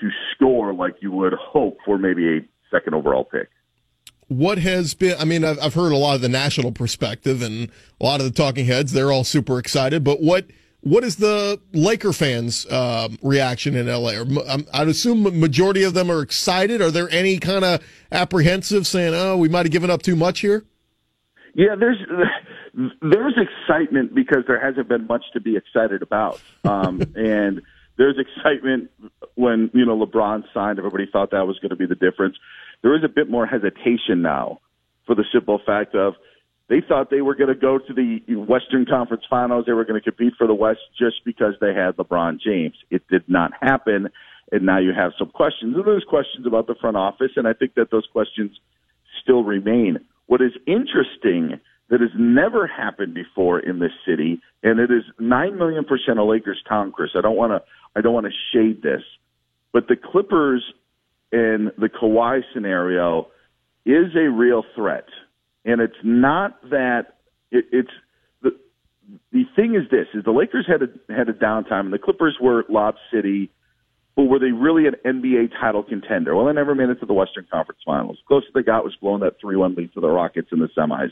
to 0.00 0.10
score 0.34 0.74
like 0.74 0.96
you 1.00 1.10
would 1.10 1.32
hope 1.32 1.78
for 1.84 1.98
maybe 1.98 2.38
a 2.38 2.40
second 2.70 2.94
overall 2.94 3.24
pick 3.24 3.48
what 4.28 4.58
has 4.58 4.94
been 4.94 5.16
i 5.18 5.24
mean 5.24 5.42
I've, 5.42 5.58
I've 5.58 5.74
heard 5.74 5.90
a 5.90 5.96
lot 5.96 6.14
of 6.14 6.20
the 6.20 6.28
national 6.28 6.70
perspective 6.70 7.42
and 7.42 7.70
a 8.00 8.04
lot 8.04 8.20
of 8.20 8.26
the 8.26 8.32
talking 8.32 8.66
heads 8.66 8.92
they're 8.92 9.10
all 9.10 9.24
super 9.24 9.58
excited 9.58 10.04
but 10.04 10.20
what 10.20 10.46
what 10.80 11.04
is 11.04 11.16
the 11.16 11.60
laker 11.72 12.12
fans 12.12 12.70
um, 12.70 13.18
reaction 13.22 13.74
in 13.74 13.86
la 13.86 14.12
or, 14.12 14.26
um, 14.48 14.64
i'd 14.74 14.88
assume 14.88 15.22
majority 15.38 15.82
of 15.82 15.94
them 15.94 16.10
are 16.10 16.22
excited. 16.22 16.80
Are 16.80 16.90
there 16.90 17.10
any 17.10 17.38
kind 17.38 17.64
of 17.64 17.82
apprehensive 18.12 18.86
saying 18.86 19.14
oh 19.14 19.36
we 19.36 19.48
might 19.48 19.66
have 19.66 19.72
given 19.72 19.90
up 19.90 20.02
too 20.02 20.16
much 20.16 20.40
here 20.40 20.64
yeah 21.54 21.74
there's 21.78 21.98
there's 23.02 23.34
excitement 23.36 24.14
because 24.14 24.44
there 24.46 24.60
hasn't 24.60 24.88
been 24.88 25.06
much 25.06 25.24
to 25.32 25.40
be 25.40 25.56
excited 25.56 26.02
about. 26.02 26.40
Um, 26.64 27.00
and 27.16 27.62
there's 27.96 28.16
excitement 28.18 28.90
when 29.34 29.70
you 29.74 29.84
know 29.84 29.96
lebron 29.96 30.44
signed. 30.54 30.78
Everybody 30.78 31.06
thought 31.10 31.30
that 31.32 31.46
was 31.46 31.58
going 31.58 31.70
to 31.70 31.76
be 31.76 31.86
the 31.86 31.94
difference. 31.94 32.36
There 32.82 32.96
is 32.96 33.02
a 33.04 33.08
bit 33.08 33.28
more 33.28 33.46
hesitation 33.46 34.22
now 34.22 34.60
for 35.06 35.14
the 35.14 35.24
simple 35.32 35.60
fact 35.64 35.94
of 35.94 36.14
they 36.68 36.82
thought 36.86 37.10
they 37.10 37.22
were 37.22 37.34
going 37.34 37.48
to 37.48 37.54
go 37.54 37.78
to 37.78 37.94
the 37.94 38.20
Western 38.36 38.84
Conference 38.84 39.24
Finals. 39.28 39.64
They 39.66 39.72
were 39.72 39.84
going 39.84 40.00
to 40.00 40.04
compete 40.04 40.34
for 40.36 40.46
the 40.46 40.54
West 40.54 40.80
just 40.98 41.24
because 41.24 41.54
they 41.60 41.74
had 41.74 41.96
LeBron 41.96 42.40
James. 42.40 42.74
It 42.90 43.02
did 43.08 43.24
not 43.26 43.52
happen, 43.60 44.08
and 44.52 44.66
now 44.66 44.78
you 44.78 44.92
have 44.96 45.12
some 45.18 45.30
questions. 45.30 45.76
And 45.76 45.86
there's 45.86 46.04
questions 46.08 46.46
about 46.46 46.66
the 46.66 46.74
front 46.80 46.96
office, 46.96 47.32
and 47.36 47.48
I 47.48 47.54
think 47.54 47.74
that 47.74 47.90
those 47.90 48.06
questions 48.12 48.50
still 49.22 49.44
remain. 49.44 49.98
What 50.26 50.42
is 50.42 50.52
interesting 50.66 51.58
that 51.90 52.00
has 52.02 52.10
never 52.18 52.66
happened 52.66 53.14
before 53.14 53.58
in 53.60 53.78
this 53.78 53.92
city, 54.06 54.40
and 54.62 54.78
it 54.78 54.90
is 54.90 55.04
nine 55.18 55.56
million 55.56 55.84
percent 55.84 56.18
a 56.18 56.24
Lakers 56.24 56.62
town, 56.68 56.92
Chris. 56.92 57.10
I 57.16 57.22
don't 57.22 57.36
want 57.36 57.52
to 57.52 57.62
I 57.96 58.02
don't 58.02 58.12
want 58.12 58.26
to 58.26 58.32
shade 58.52 58.82
this, 58.82 59.02
but 59.72 59.88
the 59.88 59.96
Clippers 59.96 60.62
in 61.32 61.70
the 61.78 61.88
Kawhi 61.88 62.42
scenario 62.52 63.28
is 63.86 64.14
a 64.14 64.30
real 64.30 64.64
threat. 64.74 65.06
And 65.68 65.80
it's 65.80 66.00
not 66.02 66.60
that 66.70 67.18
it, 67.50 67.66
it's 67.72 67.90
the 68.42 68.50
the 69.32 69.44
thing 69.54 69.74
is 69.74 69.90
this 69.90 70.06
is 70.14 70.24
the 70.24 70.30
Lakers 70.30 70.66
had 70.66 70.82
a 70.82 71.12
had 71.12 71.28
a 71.28 71.34
downtime 71.34 71.80
and 71.80 71.92
the 71.92 71.98
Clippers 71.98 72.38
were 72.40 72.64
Lob 72.68 72.94
City, 73.12 73.50
but 74.16 74.24
were 74.24 74.38
they 74.38 74.52
really 74.52 74.86
an 74.86 74.94
NBA 75.04 75.50
title 75.60 75.82
contender? 75.82 76.34
Well, 76.34 76.46
they 76.46 76.52
never 76.52 76.74
made 76.74 76.88
it 76.88 77.00
to 77.00 77.06
the 77.06 77.12
Western 77.12 77.46
Conference 77.52 77.80
Finals. 77.84 78.18
Closest 78.26 78.54
they 78.54 78.62
got 78.62 78.82
was 78.82 78.96
blowing 79.00 79.20
that 79.20 79.34
three 79.40 79.56
one 79.56 79.74
lead 79.74 79.92
to 79.92 80.00
the 80.00 80.08
Rockets 80.08 80.48
in 80.52 80.58
the 80.58 80.68
semis. 80.76 81.10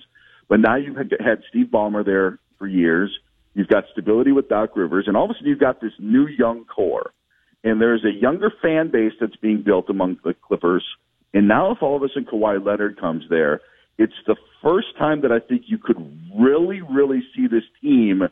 But 0.49 0.61
now 0.61 0.77
you've 0.77 0.97
had, 0.97 1.43
Steve 1.51 1.67
Ballmer 1.67 2.05
there 2.05 2.39
for 2.57 2.67
years. 2.67 3.11
You've 3.55 3.69
got 3.69 3.85
stability 3.93 4.33
with 4.33 4.49
Doc 4.49 4.77
Rivers, 4.77 5.05
and 5.09 5.17
all 5.17 5.25
of 5.25 5.31
a 5.31 5.35
sudden 5.35 5.49
you've 5.49 5.59
got 5.59 5.81
this 5.81 5.93
new 5.99 6.29
young 6.29 6.65
core 6.65 7.13
and 7.67 7.81
there's 7.81 8.05
a 8.05 8.13
younger 8.13 8.53
fan 8.63 8.91
base 8.93 9.13
that's 9.21 9.35
being 9.37 9.63
built 9.63 9.91
among 9.91 10.19
the 10.23 10.35
Clippers. 10.35 10.85
And 11.35 11.49
now, 11.49 11.73
if 11.73 11.83
all 11.83 11.97
of 11.97 12.03
a 12.03 12.09
sudden 12.09 12.25
Kawhi 12.25 12.65
Leonard 12.65 12.99
comes 12.99 13.25
there, 13.29 13.61
it's 13.99 14.15
the 14.27 14.37
first 14.63 14.89
time 14.99 15.23
that 15.23 15.33
I 15.33 15.41
think 15.41 15.63
you 15.67 15.79
could 15.79 15.97
really, 16.39 16.83
really 16.83 17.23
see 17.35 17.47
this 17.47 17.65
team 17.81 18.23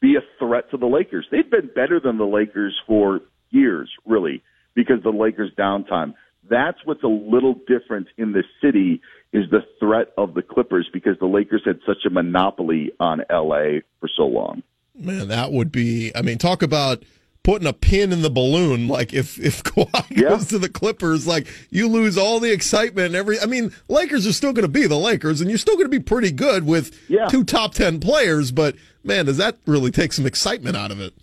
be 0.00 0.16
a 0.16 0.20
threat 0.38 0.70
to 0.70 0.76
the 0.76 0.86
Lakers. 0.86 1.26
They've 1.30 1.48
been 1.48 1.70
better 1.74 2.00
than 2.00 2.18
the 2.18 2.24
Lakers 2.24 2.78
for 2.86 3.20
years, 3.50 3.90
really, 4.04 4.42
because 4.74 5.02
the 5.02 5.10
Lakers' 5.10 5.50
downtime. 5.56 6.14
That's 6.48 6.78
what's 6.84 7.04
a 7.04 7.08
little 7.08 7.54
different 7.68 8.08
in 8.18 8.32
the 8.32 8.42
city 8.60 9.00
is 9.32 9.48
the 9.50 9.60
threat 9.78 10.08
of 10.18 10.34
the 10.34 10.42
Clippers 10.42 10.88
because 10.92 11.16
the 11.20 11.26
Lakers 11.26 11.62
had 11.64 11.78
such 11.86 12.04
a 12.04 12.10
monopoly 12.10 12.90
on 12.98 13.22
LA 13.30 13.80
for 14.00 14.08
so 14.16 14.24
long. 14.24 14.62
Man, 14.94 15.28
that 15.28 15.52
would 15.52 15.72
be. 15.72 16.12
I 16.14 16.22
mean, 16.22 16.38
talk 16.38 16.62
about 16.62 17.04
putting 17.44 17.66
a 17.66 17.72
pin 17.72 18.12
in 18.12 18.22
the 18.22 18.30
balloon. 18.30 18.88
Like 18.88 19.12
if 19.12 19.38
if 19.38 19.62
Kawhi 19.64 20.10
Yeah. 20.16 20.30
goes 20.30 20.46
to 20.48 20.58
the 20.58 20.68
Clippers, 20.68 21.26
like 21.26 21.46
you 21.70 21.88
lose 21.88 22.16
all 22.18 22.40
the 22.40 22.52
excitement 22.52 23.06
and 23.06 23.16
every. 23.16 23.38
I 23.40 23.46
mean, 23.46 23.72
Lakers 23.88 24.26
are 24.26 24.32
still 24.32 24.52
going 24.52 24.64
to 24.64 24.68
be 24.72 24.86
the 24.86 24.98
Lakers, 24.98 25.40
and 25.40 25.50
you're 25.50 25.58
still 25.58 25.74
going 25.76 25.86
to 25.86 25.90
be 25.90 26.00
pretty 26.00 26.30
good 26.30 26.64
with 26.66 26.92
Yeah. 27.08 27.26
two 27.26 27.44
top 27.44 27.74
ten 27.74 28.00
players. 28.00 28.52
But 28.52 28.76
man, 29.04 29.26
does 29.26 29.36
that 29.38 29.56
really 29.66 29.90
take 29.90 30.12
some 30.12 30.26
excitement 30.26 30.76
out 30.76 30.90
of 30.90 31.00
it? 31.00 31.14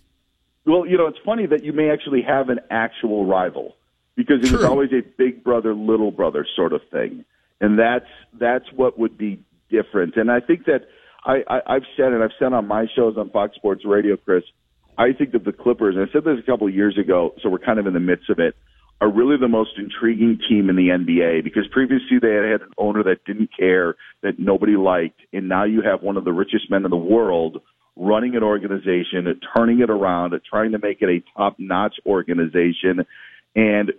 Well, 0.66 0.86
you 0.86 0.98
know, 0.98 1.06
it's 1.06 1.18
funny 1.24 1.46
that 1.46 1.64
you 1.64 1.72
may 1.72 1.90
actually 1.90 2.22
have 2.22 2.50
an 2.50 2.60
actual 2.70 3.24
rival 3.24 3.74
because 4.14 4.44
it 4.44 4.52
was 4.52 4.62
always 4.64 4.92
a 4.92 5.00
big 5.16 5.42
brother, 5.42 5.74
little 5.74 6.10
brother 6.10 6.46
sort 6.54 6.72
of 6.74 6.82
thing, 6.90 7.24
and 7.60 7.78
that's 7.78 8.06
that's 8.38 8.66
what 8.74 8.98
would 8.98 9.16
be 9.16 9.42
different. 9.70 10.16
And 10.16 10.30
I 10.30 10.40
think 10.40 10.66
that 10.66 10.86
I, 11.24 11.42
I 11.48 11.60
I've 11.76 11.84
said 11.96 12.12
it. 12.12 12.20
I've 12.20 12.32
said 12.38 12.52
on 12.52 12.68
my 12.68 12.86
shows 12.94 13.16
on 13.16 13.30
Fox 13.30 13.56
Sports 13.56 13.84
Radio, 13.86 14.16
Chris. 14.18 14.44
I 15.00 15.14
think 15.14 15.32
that 15.32 15.46
the 15.46 15.52
Clippers, 15.52 15.96
and 15.96 16.06
I 16.06 16.12
said 16.12 16.24
this 16.24 16.38
a 16.38 16.44
couple 16.44 16.68
of 16.68 16.74
years 16.74 16.98
ago, 16.98 17.32
so 17.42 17.48
we're 17.48 17.58
kind 17.58 17.78
of 17.78 17.86
in 17.86 17.94
the 17.94 18.00
midst 18.00 18.28
of 18.28 18.38
it, 18.38 18.54
are 19.00 19.10
really 19.10 19.38
the 19.40 19.48
most 19.48 19.70
intriguing 19.78 20.38
team 20.46 20.68
in 20.68 20.76
the 20.76 20.88
NBA 20.88 21.42
because 21.42 21.66
previously 21.72 22.18
they 22.20 22.34
had 22.34 22.44
had 22.44 22.60
an 22.60 22.72
owner 22.76 23.02
that 23.04 23.24
didn't 23.24 23.48
care, 23.58 23.96
that 24.22 24.38
nobody 24.38 24.76
liked, 24.76 25.18
and 25.32 25.48
now 25.48 25.64
you 25.64 25.80
have 25.80 26.02
one 26.02 26.18
of 26.18 26.24
the 26.24 26.34
richest 26.34 26.70
men 26.70 26.84
in 26.84 26.90
the 26.90 26.98
world 26.98 27.62
running 27.96 28.36
an 28.36 28.42
organization, 28.42 29.40
turning 29.56 29.80
it 29.80 29.88
around, 29.88 30.38
trying 30.48 30.72
to 30.72 30.78
make 30.78 31.00
it 31.00 31.08
a 31.08 31.38
top 31.38 31.56
notch 31.58 31.94
organization, 32.04 33.06
and 33.56 33.92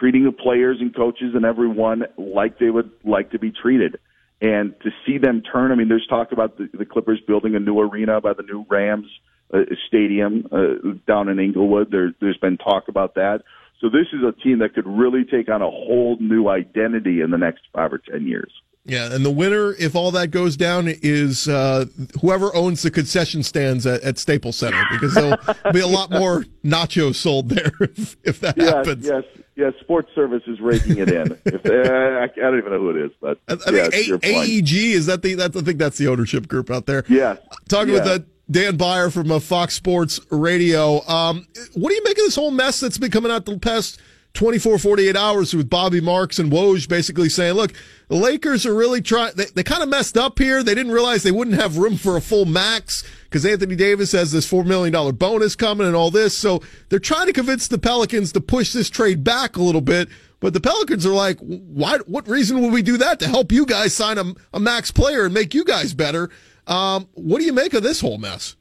treating 0.00 0.24
the 0.24 0.32
players 0.32 0.78
and 0.80 0.94
coaches 0.94 1.34
and 1.34 1.44
everyone 1.44 2.02
like 2.16 2.58
they 2.58 2.70
would 2.70 2.90
like 3.04 3.30
to 3.30 3.38
be 3.38 3.52
treated. 3.52 3.96
And 4.40 4.74
to 4.82 4.90
see 5.06 5.18
them 5.18 5.40
turn, 5.40 5.70
I 5.70 5.76
mean, 5.76 5.88
there's 5.88 6.06
talk 6.08 6.32
about 6.32 6.58
the, 6.58 6.68
the 6.76 6.84
Clippers 6.84 7.20
building 7.28 7.54
a 7.54 7.60
new 7.60 7.78
arena 7.78 8.20
by 8.20 8.32
the 8.32 8.42
new 8.42 8.66
Rams 8.68 9.06
uh, 9.52 9.60
stadium 9.86 10.46
uh, 10.52 10.92
down 11.06 11.28
in 11.28 11.38
Inglewood. 11.38 11.90
There, 11.90 12.12
there's 12.20 12.38
been 12.38 12.56
talk 12.58 12.88
about 12.88 13.14
that. 13.14 13.42
So 13.80 13.88
this 13.88 14.06
is 14.12 14.20
a 14.24 14.32
team 14.42 14.58
that 14.58 14.74
could 14.74 14.86
really 14.86 15.24
take 15.24 15.48
on 15.48 15.62
a 15.62 15.70
whole 15.70 16.16
new 16.20 16.48
identity 16.48 17.20
in 17.20 17.30
the 17.30 17.38
next 17.38 17.62
five 17.72 17.92
or 17.92 17.98
ten 17.98 18.26
years. 18.26 18.52
Yeah, 18.84 19.12
and 19.12 19.22
the 19.24 19.30
winner, 19.30 19.74
if 19.78 19.94
all 19.94 20.10
that 20.12 20.30
goes 20.30 20.56
down, 20.56 20.86
is 20.88 21.46
uh, 21.46 21.84
whoever 22.22 22.54
owns 22.56 22.80
the 22.82 22.90
concession 22.90 23.42
stands 23.42 23.86
at, 23.86 24.02
at 24.02 24.18
Staples 24.18 24.56
Center 24.56 24.82
because 24.90 25.12
there'll 25.14 25.36
be 25.74 25.80
a 25.80 25.86
lot 25.86 26.10
more 26.10 26.44
nachos 26.64 27.16
sold 27.16 27.50
there 27.50 27.70
if, 27.80 28.16
if 28.24 28.40
that 28.40 28.56
Yes, 28.56 28.72
happens. 28.74 29.04
yes, 29.06 29.24
yes. 29.56 29.74
Sports 29.80 30.08
Service 30.14 30.42
is 30.46 30.58
raking 30.60 30.96
it 30.98 31.10
in. 31.12 31.32
if, 31.44 31.66
uh, 31.66 31.70
I, 31.70 32.24
I 32.24 32.28
don't 32.50 32.58
even 32.58 32.72
know 32.72 32.78
who 32.78 32.90
it 32.90 33.04
is, 33.04 33.10
but 33.20 33.38
I, 33.46 33.52
I 33.52 33.70
yeah, 33.72 33.88
think 33.90 34.24
A- 34.24 34.58
AEG 34.58 34.72
is 34.94 35.04
that 35.06 35.20
the 35.22 35.34
that's 35.34 35.54
I 35.56 35.60
think 35.60 35.78
that's 35.78 35.98
the 35.98 36.08
ownership 36.08 36.48
group 36.48 36.70
out 36.70 36.86
there. 36.86 37.04
Yes. 37.10 37.38
Talking 37.68 37.92
Yeah. 37.94 38.04
with 38.04 38.22
uh, 38.22 38.24
Dan 38.50 38.76
Beyer 38.76 39.10
from 39.10 39.30
uh, 39.30 39.40
Fox 39.40 39.74
Sports 39.74 40.20
Radio. 40.30 41.06
Um, 41.06 41.46
what 41.74 41.90
do 41.90 41.94
you 41.94 42.02
make 42.04 42.18
of 42.18 42.24
this 42.24 42.36
whole 42.36 42.50
mess 42.50 42.80
that's 42.80 42.98
been 42.98 43.10
coming 43.10 43.30
out 43.30 43.44
the 43.44 43.58
past 43.58 44.00
24, 44.34 44.78
48 44.78 45.16
hours 45.16 45.54
with 45.54 45.68
Bobby 45.68 46.00
Marks 46.00 46.38
and 46.38 46.50
Woj 46.50 46.88
basically 46.88 47.28
saying, 47.28 47.54
look, 47.54 47.72
the 48.08 48.16
Lakers 48.16 48.64
are 48.64 48.74
really 48.74 49.02
trying, 49.02 49.32
they, 49.34 49.46
they 49.46 49.62
kind 49.62 49.82
of 49.82 49.88
messed 49.88 50.16
up 50.16 50.38
here. 50.38 50.62
They 50.62 50.74
didn't 50.74 50.92
realize 50.92 51.22
they 51.22 51.32
wouldn't 51.32 51.60
have 51.60 51.76
room 51.76 51.96
for 51.96 52.16
a 52.16 52.20
full 52.20 52.44
max 52.44 53.04
because 53.24 53.44
Anthony 53.44 53.76
Davis 53.76 54.12
has 54.12 54.32
this 54.32 54.50
$4 54.50 54.64
million 54.64 55.14
bonus 55.16 55.56
coming 55.56 55.86
and 55.86 55.96
all 55.96 56.10
this. 56.10 56.36
So 56.36 56.62
they're 56.88 56.98
trying 56.98 57.26
to 57.26 57.32
convince 57.32 57.68
the 57.68 57.78
Pelicans 57.78 58.32
to 58.32 58.40
push 58.40 58.72
this 58.72 58.88
trade 58.88 59.24
back 59.24 59.56
a 59.56 59.62
little 59.62 59.80
bit. 59.80 60.08
But 60.40 60.52
the 60.52 60.60
Pelicans 60.60 61.04
are 61.04 61.12
like, 61.12 61.38
why, 61.40 61.98
what 62.06 62.28
reason 62.28 62.62
would 62.62 62.72
we 62.72 62.82
do 62.82 62.96
that 62.98 63.18
to 63.20 63.28
help 63.28 63.50
you 63.50 63.66
guys 63.66 63.92
sign 63.92 64.18
a, 64.18 64.34
a 64.54 64.60
max 64.60 64.92
player 64.92 65.24
and 65.24 65.34
make 65.34 65.52
you 65.52 65.64
guys 65.64 65.94
better? 65.94 66.30
Um, 66.68 67.08
what 67.14 67.38
do 67.38 67.44
you 67.44 67.52
make 67.52 67.74
of 67.74 67.82
this 67.82 68.00
whole 68.00 68.18
mess? 68.18 68.54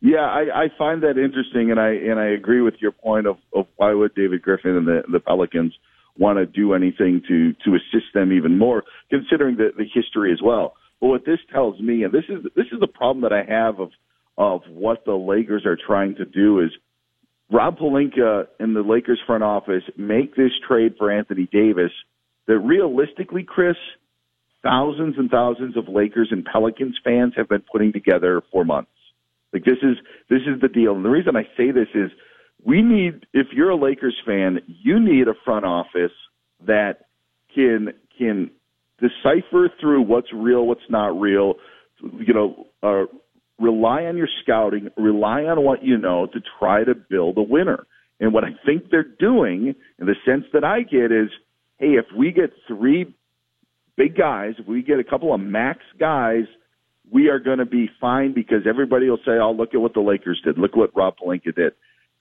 Yeah, 0.00 0.20
I, 0.20 0.64
I 0.64 0.68
find 0.78 1.02
that 1.02 1.18
interesting, 1.18 1.70
and 1.70 1.78
I 1.78 1.90
and 1.90 2.18
I 2.18 2.28
agree 2.28 2.62
with 2.62 2.74
your 2.80 2.92
point 2.92 3.26
of, 3.26 3.36
of 3.54 3.66
why 3.76 3.92
would 3.92 4.14
David 4.14 4.40
Griffin 4.40 4.76
and 4.76 4.86
the, 4.86 5.02
the 5.12 5.20
Pelicans 5.20 5.74
want 6.18 6.38
to 6.38 6.46
do 6.46 6.72
anything 6.72 7.22
to 7.28 7.52
to 7.64 7.76
assist 7.76 8.14
them 8.14 8.32
even 8.32 8.58
more, 8.58 8.84
considering 9.10 9.56
the, 9.56 9.70
the 9.76 9.84
history 9.92 10.32
as 10.32 10.40
well. 10.42 10.74
But 11.00 11.08
what 11.08 11.26
this 11.26 11.38
tells 11.52 11.80
me, 11.80 12.02
and 12.02 12.12
this 12.12 12.24
is 12.30 12.44
this 12.56 12.66
is 12.72 12.80
the 12.80 12.86
problem 12.86 13.22
that 13.22 13.32
I 13.32 13.44
have 13.44 13.78
of 13.78 13.90
of 14.38 14.62
what 14.68 15.04
the 15.04 15.12
Lakers 15.12 15.66
are 15.66 15.76
trying 15.76 16.14
to 16.14 16.24
do 16.24 16.60
is 16.60 16.70
Rob 17.52 17.78
Pelinka 17.78 18.46
and 18.58 18.74
the 18.74 18.80
Lakers 18.80 19.20
front 19.26 19.42
office 19.42 19.82
make 19.98 20.34
this 20.34 20.52
trade 20.66 20.94
for 20.96 21.10
Anthony 21.10 21.46
Davis 21.52 21.92
that 22.46 22.58
realistically, 22.58 23.42
Chris, 23.42 23.76
thousands 24.62 25.16
and 25.18 25.30
thousands 25.30 25.76
of 25.76 25.88
Lakers 25.88 26.28
and 26.30 26.44
Pelicans 26.44 26.98
fans 27.04 27.34
have 27.36 27.48
been 27.48 27.62
putting 27.72 27.92
together 27.92 28.42
for 28.52 28.64
months. 28.64 28.90
Like 29.52 29.64
this 29.64 29.78
is 29.82 29.96
this 30.28 30.42
is 30.42 30.60
the 30.60 30.68
deal. 30.68 30.94
And 30.94 31.04
the 31.04 31.10
reason 31.10 31.36
I 31.36 31.44
say 31.56 31.70
this 31.70 31.88
is 31.94 32.10
we 32.64 32.82
need 32.82 33.26
if 33.32 33.48
you're 33.52 33.70
a 33.70 33.76
Lakers 33.76 34.16
fan, 34.26 34.60
you 34.66 35.00
need 35.00 35.28
a 35.28 35.34
front 35.44 35.64
office 35.64 36.12
that 36.66 37.06
can 37.54 37.94
can 38.18 38.50
decipher 38.98 39.70
through 39.80 40.02
what's 40.02 40.32
real, 40.32 40.66
what's 40.66 40.88
not 40.88 41.18
real, 41.18 41.54
you 42.02 42.34
know, 42.34 42.66
uh, 42.82 43.06
rely 43.58 44.04
on 44.04 44.16
your 44.16 44.28
scouting, 44.42 44.88
rely 44.96 45.44
on 45.44 45.62
what 45.62 45.82
you 45.82 45.96
know 45.96 46.26
to 46.26 46.40
try 46.58 46.84
to 46.84 46.94
build 46.94 47.38
a 47.38 47.42
winner. 47.42 47.86
And 48.18 48.34
what 48.34 48.44
I 48.44 48.50
think 48.66 48.90
they're 48.90 49.02
doing, 49.02 49.74
in 49.98 50.06
the 50.06 50.14
sense 50.26 50.44
that 50.52 50.62
I 50.62 50.82
get, 50.82 51.10
is, 51.10 51.30
hey, 51.78 51.92
if 51.92 52.04
we 52.16 52.32
get 52.32 52.50
three 52.68 53.14
big 54.00 54.16
guys, 54.16 54.54
if 54.58 54.66
we 54.66 54.82
get 54.82 54.98
a 54.98 55.04
couple 55.04 55.34
of 55.34 55.40
max 55.40 55.80
guys, 55.98 56.44
we 57.12 57.28
are 57.28 57.38
going 57.38 57.58
to 57.58 57.66
be 57.66 57.90
fine 58.00 58.32
because 58.32 58.66
everybody 58.68 59.10
will 59.10 59.18
say, 59.18 59.32
"Oh, 59.32 59.52
look 59.52 59.74
at 59.74 59.80
what 59.80 59.94
the 59.94 60.00
Lakers 60.00 60.40
did. 60.44 60.56
Look 60.58 60.74
what 60.76 60.96
Rob 60.96 61.14
Pelinka 61.18 61.54
did." 61.54 61.72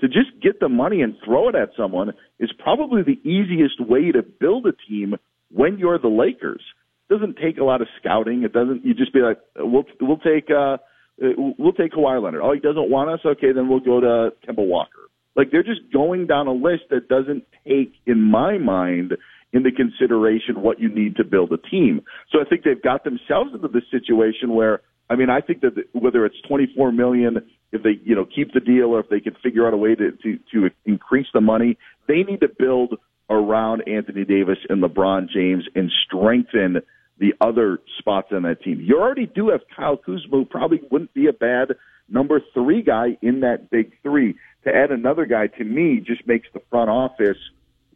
To 0.01 0.07
just 0.07 0.31
get 0.41 0.59
the 0.59 0.69
money 0.69 1.01
and 1.01 1.15
throw 1.23 1.49
it 1.49 1.55
at 1.55 1.69
someone 1.77 2.13
is 2.39 2.51
probably 2.57 3.01
the 3.03 3.19
easiest 3.29 3.79
way 3.79 4.11
to 4.11 4.23
build 4.23 4.65
a 4.65 4.71
team 4.89 5.15
when 5.51 5.77
you're 5.77 5.99
the 5.99 6.07
Lakers. 6.07 6.61
It 7.09 7.13
doesn't 7.13 7.37
take 7.37 7.57
a 7.57 7.63
lot 7.63 7.81
of 7.81 7.87
scouting. 7.99 8.43
It 8.43 8.53
doesn't. 8.53 8.85
You 8.85 8.93
just 8.93 9.13
be 9.13 9.19
like, 9.19 9.39
"We'll 9.55 9.85
we'll 10.01 10.17
take 10.17 10.49
uh, 10.49 10.77
we'll 11.19 11.73
take 11.73 11.93
Kawhi 11.93 12.21
Leonard." 12.21 12.41
Oh, 12.43 12.53
he 12.53 12.59
doesn't 12.59 12.89
want 12.89 13.09
us. 13.09 13.19
Okay, 13.25 13.53
then 13.53 13.69
we'll 13.69 13.79
go 13.79 13.99
to 14.01 14.33
Kemba 14.45 14.65
Walker. 14.65 15.07
Like 15.35 15.51
they're 15.51 15.63
just 15.63 15.81
going 15.93 16.27
down 16.27 16.47
a 16.47 16.53
list 16.53 16.83
that 16.89 17.07
doesn't 17.07 17.45
take, 17.65 17.93
in 18.05 18.21
my 18.21 18.57
mind, 18.57 19.13
into 19.53 19.71
consideration 19.71 20.61
what 20.61 20.79
you 20.79 20.89
need 20.89 21.15
to 21.15 21.23
build 21.23 21.51
a 21.51 21.57
team. 21.57 22.01
So 22.31 22.39
I 22.39 22.45
think 22.45 22.63
they've 22.63 22.81
got 22.81 23.03
themselves 23.03 23.51
into 23.53 23.67
this 23.67 23.83
situation 23.91 24.53
where 24.53 24.81
I 25.09 25.15
mean 25.15 25.29
I 25.29 25.41
think 25.41 25.61
that 25.61 25.73
whether 25.93 26.25
it's 26.25 26.39
24 26.47 26.91
million 26.91 27.37
if 27.71 27.83
they 27.83 27.99
you 28.03 28.15
know 28.15 28.25
keep 28.25 28.53
the 28.53 28.59
deal 28.59 28.87
or 28.87 28.99
if 28.99 29.09
they 29.09 29.19
can 29.19 29.35
figure 29.41 29.67
out 29.67 29.73
a 29.73 29.77
way 29.77 29.95
to 29.95 30.11
to, 30.11 30.39
to 30.53 30.69
increase 30.85 31.27
the 31.33 31.41
money, 31.41 31.77
they 32.07 32.23
need 32.23 32.41
to 32.41 32.49
build 32.49 32.95
around 33.29 33.83
Anthony 33.87 34.25
Davis 34.25 34.57
and 34.69 34.83
LeBron 34.83 35.29
James 35.29 35.63
and 35.75 35.91
strengthen 36.05 36.81
the 37.19 37.33
other 37.41 37.79
spots 37.99 38.29
on 38.31 38.43
that 38.43 38.61
team. 38.63 38.81
You 38.81 38.99
already 38.99 39.27
do 39.27 39.49
have 39.49 39.61
Kyle 39.75 39.97
Kuzma, 39.97 40.31
who 40.31 40.45
probably 40.45 40.81
wouldn't 40.89 41.13
be 41.13 41.27
a 41.27 41.33
bad 41.33 41.75
number 42.07 42.41
three 42.53 42.81
guy 42.81 43.17
in 43.21 43.41
that 43.41 43.69
big 43.69 43.91
three. 44.01 44.35
To 44.63 44.75
add 44.75 44.91
another 44.91 45.25
guy 45.25 45.47
to 45.47 45.63
me 45.63 46.03
just 46.05 46.25
makes 46.27 46.47
the 46.53 46.61
front 46.69 46.89
office 46.89 47.37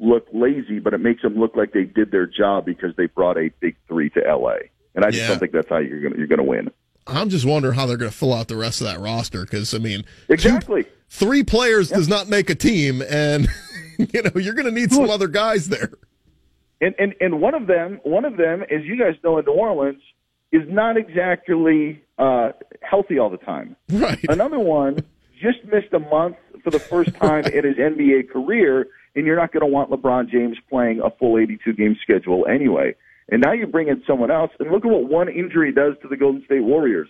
look 0.03 0.27
lazy, 0.33 0.79
but 0.79 0.93
it 0.93 0.99
makes 0.99 1.21
them 1.21 1.35
look 1.39 1.55
like 1.55 1.71
they 1.73 1.85
did 1.85 2.11
their 2.11 2.27
job 2.27 2.65
because 2.65 2.95
they 2.97 3.05
brought 3.07 3.37
a 3.37 3.49
big 3.61 3.75
three 3.87 4.09
to 4.11 4.19
LA. 4.19 4.55
And 4.95 5.03
I 5.05 5.09
just 5.09 5.23
Yeah. 5.23 5.29
don't 5.29 5.39
think 5.39 5.51
that's 5.53 5.69
how 5.69 5.77
you're 5.77 6.01
gonna 6.01 6.17
you're 6.17 6.27
gonna 6.27 6.43
win. 6.43 6.69
I'm 7.07 7.29
just 7.29 7.45
wondering 7.45 7.73
how 7.75 7.85
they're 7.85 7.97
going 7.97 8.11
to 8.11 8.15
fill 8.17 8.33
out 8.33 8.47
the 8.47 8.55
rest 8.55 8.79
of 8.79 8.87
that 8.87 8.97
roster 8.99 9.41
because 9.43 9.73
I 9.73 9.77
mean, 9.77 10.03
two- 10.27 10.33
Exactly. 10.35 10.85
three 11.09 11.43
players 11.43 11.89
does 11.89 12.07
not 12.07 12.29
make 12.29 12.49
a 12.49 12.55
team, 12.55 13.01
and 13.01 13.47
you 13.97 14.21
know 14.21 14.31
you're 14.35 14.53
going 14.53 14.67
to 14.67 14.71
need 14.71 14.91
some 14.91 15.09
other 15.09 15.27
guys 15.27 15.67
there. 15.69 15.91
And 16.81 16.95
and 16.99 17.13
and 17.19 17.41
one 17.41 17.55
of 17.55 17.67
them, 17.67 17.99
one 18.03 18.23
of 18.25 18.37
them, 18.37 18.61
as 18.63 18.83
you 18.85 18.97
guys 18.97 19.15
know 19.23 19.37
in 19.37 19.45
New 19.45 19.51
Orleans, 19.53 20.01
is 20.53 20.61
not 20.69 20.95
exactly 20.97 22.01
uh, 22.17 22.51
healthy 22.81 23.17
all 23.19 23.29
the 23.29 23.37
time. 23.37 23.75
Right. 23.91 24.19
Another 24.29 24.59
one 24.59 24.99
just 25.41 25.63
missed 25.65 25.91
a 25.93 25.99
month 25.99 26.37
for 26.63 26.69
the 26.71 26.79
first 26.79 27.13
time 27.15 27.45
in 27.53 27.65
his 27.65 27.75
NBA 27.77 28.29
career, 28.29 28.87
and 29.15 29.25
you're 29.25 29.35
not 29.35 29.51
going 29.51 29.61
to 29.61 29.67
want 29.67 29.91
LeBron 29.91 30.29
James 30.29 30.57
playing 30.69 31.01
a 31.03 31.09
full 31.11 31.37
82 31.37 31.73
game 31.73 31.95
schedule 32.01 32.45
anyway. 32.47 32.95
And 33.29 33.41
now 33.41 33.53
you 33.53 33.67
bring 33.67 33.87
in 33.87 34.03
someone 34.05 34.31
else, 34.31 34.51
and 34.59 34.71
look 34.71 34.85
at 34.85 34.91
what 34.91 35.09
one 35.09 35.29
injury 35.29 35.71
does 35.71 35.93
to 36.01 36.07
the 36.07 36.17
Golden 36.17 36.43
State 36.45 36.63
Warriors. 36.63 37.07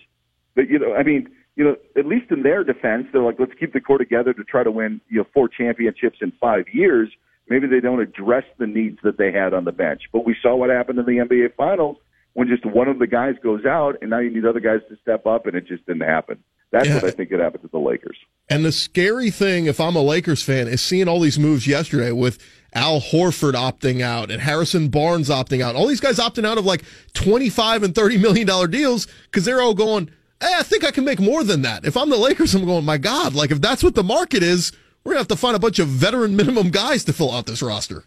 But 0.55 0.69
you 0.69 0.79
know, 0.79 0.93
I 0.93 1.03
mean, 1.03 1.29
you 1.55 1.63
know, 1.63 1.75
at 1.97 2.05
least 2.05 2.31
in 2.31 2.43
their 2.43 2.63
defense, 2.63 3.07
they're 3.11 3.23
like, 3.23 3.39
let's 3.39 3.53
keep 3.59 3.73
the 3.73 3.81
core 3.81 3.97
together 3.97 4.33
to 4.33 4.43
try 4.43 4.63
to 4.63 4.71
win, 4.71 5.01
you 5.09 5.19
know, 5.19 5.27
four 5.33 5.47
championships 5.47 6.17
in 6.21 6.31
five 6.39 6.65
years. 6.71 7.09
Maybe 7.49 7.67
they 7.67 7.79
don't 7.79 7.99
address 7.99 8.43
the 8.57 8.67
needs 8.67 8.99
that 9.03 9.17
they 9.17 9.31
had 9.31 9.53
on 9.53 9.65
the 9.65 9.71
bench. 9.71 10.03
But 10.11 10.25
we 10.25 10.35
saw 10.41 10.55
what 10.55 10.69
happened 10.69 10.99
in 10.99 11.05
the 11.05 11.23
NBA 11.23 11.55
Finals 11.55 11.97
when 12.33 12.47
just 12.47 12.65
one 12.65 12.87
of 12.87 12.99
the 12.99 13.07
guys 13.07 13.35
goes 13.43 13.65
out, 13.65 13.95
and 14.01 14.09
now 14.09 14.19
you 14.19 14.33
need 14.33 14.45
other 14.45 14.59
guys 14.59 14.79
to 14.89 14.97
step 15.01 15.25
up, 15.25 15.45
and 15.45 15.55
it 15.55 15.67
just 15.67 15.85
didn't 15.85 16.07
happen. 16.07 16.43
That's 16.73 16.87
Yeah. 16.89 16.95
what 16.95 17.03
I 17.05 17.11
think 17.11 17.29
could 17.29 17.39
happen 17.39 17.61
to 17.61 17.67
the 17.69 17.77
Lakers. 17.79 18.17
And 18.49 18.65
the 18.65 18.71
scary 18.73 19.29
thing, 19.29 19.67
if 19.67 19.79
I'm 19.79 19.95
a 19.95 20.01
Lakers 20.01 20.43
fan, 20.43 20.67
is 20.67 20.81
seeing 20.81 21.07
all 21.07 21.19
these 21.21 21.39
moves 21.39 21.65
yesterday 21.67 22.11
with 22.11 22.39
Al 22.73 22.99
Horford 22.99 23.53
opting 23.53 24.01
out 24.01 24.29
and 24.31 24.41
Harrison 24.41 24.89
Barnes 24.89 25.29
opting 25.29 25.61
out. 25.61 25.75
All 25.75 25.87
these 25.87 26.01
guys 26.01 26.17
opting 26.17 26.45
out 26.45 26.57
of 26.57 26.65
like 26.65 26.83
25 27.13 27.83
and 27.83 27.95
30 27.95 28.17
million 28.17 28.47
dollar 28.47 28.67
deals 28.67 29.07
because 29.25 29.45
they're 29.45 29.61
all 29.61 29.75
going, 29.75 30.09
hey, 30.41 30.53
I 30.57 30.63
think 30.63 30.83
I 30.83 30.89
can 30.91 31.05
make 31.05 31.19
more 31.19 31.43
than 31.43 31.61
that. 31.61 31.85
If 31.85 31.95
I'm 31.95 32.09
the 32.09 32.17
Lakers, 32.17 32.53
I'm 32.55 32.65
going, 32.65 32.83
my 32.83 32.97
God, 32.97 33.35
like 33.35 33.51
if 33.51 33.61
that's 33.61 33.83
what 33.83 33.93
the 33.95 34.03
market 34.03 34.41
is, 34.43 34.71
we're 35.03 35.11
gonna 35.13 35.19
have 35.21 35.27
to 35.27 35.35
find 35.35 35.55
a 35.55 35.59
bunch 35.59 35.77
of 35.79 35.87
veteran 35.87 36.35
minimum 36.35 36.69
guys 36.71 37.03
to 37.05 37.13
fill 37.13 37.31
out 37.31 37.45
this 37.45 37.61
roster. 37.61 38.05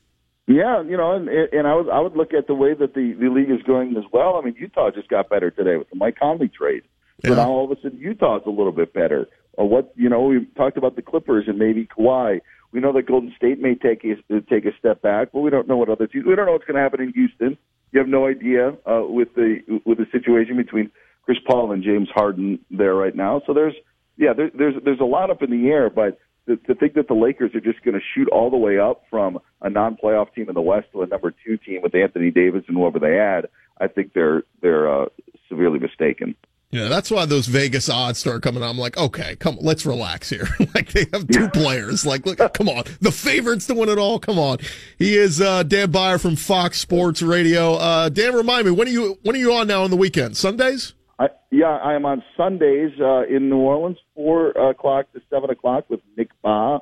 Yeah, 0.49 0.83
you 0.83 0.97
know, 0.97 1.13
and 1.13 1.29
and 1.29 1.67
I 1.67 1.75
would 1.75 1.89
I 1.89 2.01
would 2.01 2.17
look 2.17 2.33
at 2.35 2.47
the 2.47 2.55
way 2.55 2.75
that 2.75 2.95
the 2.95 3.13
the 3.15 3.29
league 3.29 3.51
is 3.51 3.63
going 3.65 3.97
as 3.97 4.05
well. 4.13 4.37
I 4.37 4.41
mean, 4.45 4.55
Utah 4.59 4.91
just 4.91 5.09
got 5.09 5.29
better 5.29 5.51
today 5.51 5.77
with 5.77 5.89
the 5.91 5.97
Mike 5.97 6.17
Conley 6.19 6.49
trade. 6.49 6.83
So 7.25 7.35
now 7.35 7.49
all 7.49 7.65
of 7.65 7.77
a 7.77 7.81
sudden 7.81 7.99
Utah's 7.99 8.43
a 8.47 8.51
little 8.51 8.73
bit 8.73 8.93
better. 8.93 9.27
Or 9.55 9.69
what 9.69 9.93
you 9.97 10.09
know, 10.09 10.23
we 10.23 10.45
talked 10.57 10.77
about 10.77 10.97
the 10.97 11.03
Clippers 11.03 11.45
and 11.47 11.59
maybe 11.59 11.87
Kawhi. 11.87 12.41
We 12.73 12.81
know 12.81 12.93
that 12.93 13.07
Golden 13.07 13.33
State 13.37 13.61
may 13.61 13.75
take 13.75 14.05
a 14.05 14.41
take 14.43 14.67
a 14.67 14.77
step 14.79 15.01
back, 15.01 15.29
but 15.33 15.41
we 15.41 15.51
don't 15.51 15.67
know 15.67 15.77
what 15.77 15.89
other 15.89 16.07
teams. 16.07 16.27
We 16.27 16.35
don't 16.35 16.47
know 16.47 16.53
what's 16.53 16.67
going 16.67 16.77
to 16.77 16.83
happen 16.83 17.01
in 17.01 17.13
Houston. 17.13 17.57
You 17.93 18.01
have 18.01 18.09
no 18.09 18.27
idea 18.27 18.77
uh, 18.87 19.03
with 19.09 19.35
the 19.35 19.81
with 19.87 19.99
the 19.99 20.07
situation 20.13 20.57
between 20.57 20.91
Chris 21.23 21.39
Paul 21.47 21.73
and 21.73 21.83
James 21.83 22.09
Harden 22.15 22.59
there 22.71 22.95
right 22.95 23.17
now. 23.17 23.41
So 23.47 23.55
there's 23.55 23.75
yeah, 24.19 24.35
there, 24.35 24.51
there's 24.57 24.75
there's 24.85 25.01
a 25.01 25.05
lot 25.05 25.31
up 25.31 25.43
in 25.43 25.51
the 25.51 25.69
air, 25.69 25.89
but 25.89 26.19
to, 26.47 26.57
to 26.57 26.75
think 26.75 26.95
that 26.95 27.09
the 27.09 27.15
Lakers 27.15 27.55
are 27.55 27.61
just 27.61 27.83
going 27.83 27.95
to 27.95 28.01
shoot 28.15 28.29
all 28.29 28.51
the 28.51 28.57
way 28.57 28.79
up 28.79 29.03
from 29.11 29.39
a 29.63 29.71
non-playoff 29.71 30.33
team 30.35 30.49
in 30.49 30.55
the 30.55 30.61
West 30.61 30.87
to 30.93 31.03
a 31.03 31.07
number 31.07 31.33
two 31.45 31.57
team 31.57 31.81
with 31.83 31.95
Anthony 31.95 32.31
Davis 32.31 32.63
and 32.69 32.77
whoever 32.77 32.99
they 32.99 33.19
add, 33.19 33.49
I 33.81 33.89
think 33.89 34.13
they're 34.13 34.43
they're 34.61 35.03
uh, 35.03 35.07
severely 35.49 35.79
mistaken. 35.79 36.35
Yeah, 36.71 36.89
that's 36.89 37.11
why 37.11 37.27
those 37.27 37.47
Vegas 37.47 37.89
odds 37.89 38.19
start 38.19 38.43
coming 38.43 38.63
out. 38.63 38.71
I'm 38.71 38.79
like, 38.79 38.97
okay, 38.99 39.37
come, 39.37 39.57
on, 39.57 39.65
let's 39.65 39.87
relax 39.87 40.29
here. 40.29 40.49
like 40.75 40.93
they 40.93 41.07
have 41.13 41.29
two 41.29 41.49
players. 41.51 42.05
Like, 42.05 42.27
look, 42.27 42.39
come 42.55 42.69
on, 42.69 42.85
the 43.01 43.13
favorites 43.13 43.67
to 43.69 43.75
win 43.75 43.89
it 43.89 43.99
all. 43.99 44.19
Come 44.19 44.39
on. 44.39 44.59
He 44.99 45.17
is 45.17 45.41
uh, 45.41 45.63
Dan 45.63 45.91
Beyer 45.93 46.19
from 46.19 46.35
Fox 46.35 46.79
Sports 46.79 47.23
Radio. 47.23 47.75
Uh, 47.75 48.09
Dan, 48.09 48.35
remind 48.35 48.67
me 48.67 48.73
when 48.73 48.89
are 48.89 48.91
you 48.91 49.19
when 49.23 49.37
are 49.37 49.39
you 49.39 49.53
on 49.53 49.69
now 49.69 49.85
on 49.85 49.91
the 49.91 49.97
weekend? 49.97 50.37
Sundays? 50.37 50.95
I, 51.19 51.29
yeah, 51.51 51.79
I 51.83 51.95
am 51.95 52.05
on 52.05 52.23
Sundays 52.37 52.93
uh, 53.01 53.23
in 53.23 53.49
New 53.49 53.59
Orleans, 53.59 53.97
four 54.15 54.51
o'clock 54.51 55.11
to 55.13 55.23
seven 55.31 55.51
o'clock 55.51 55.89
with 55.89 56.01
Nick 56.17 56.29
Ba, 56.43 56.81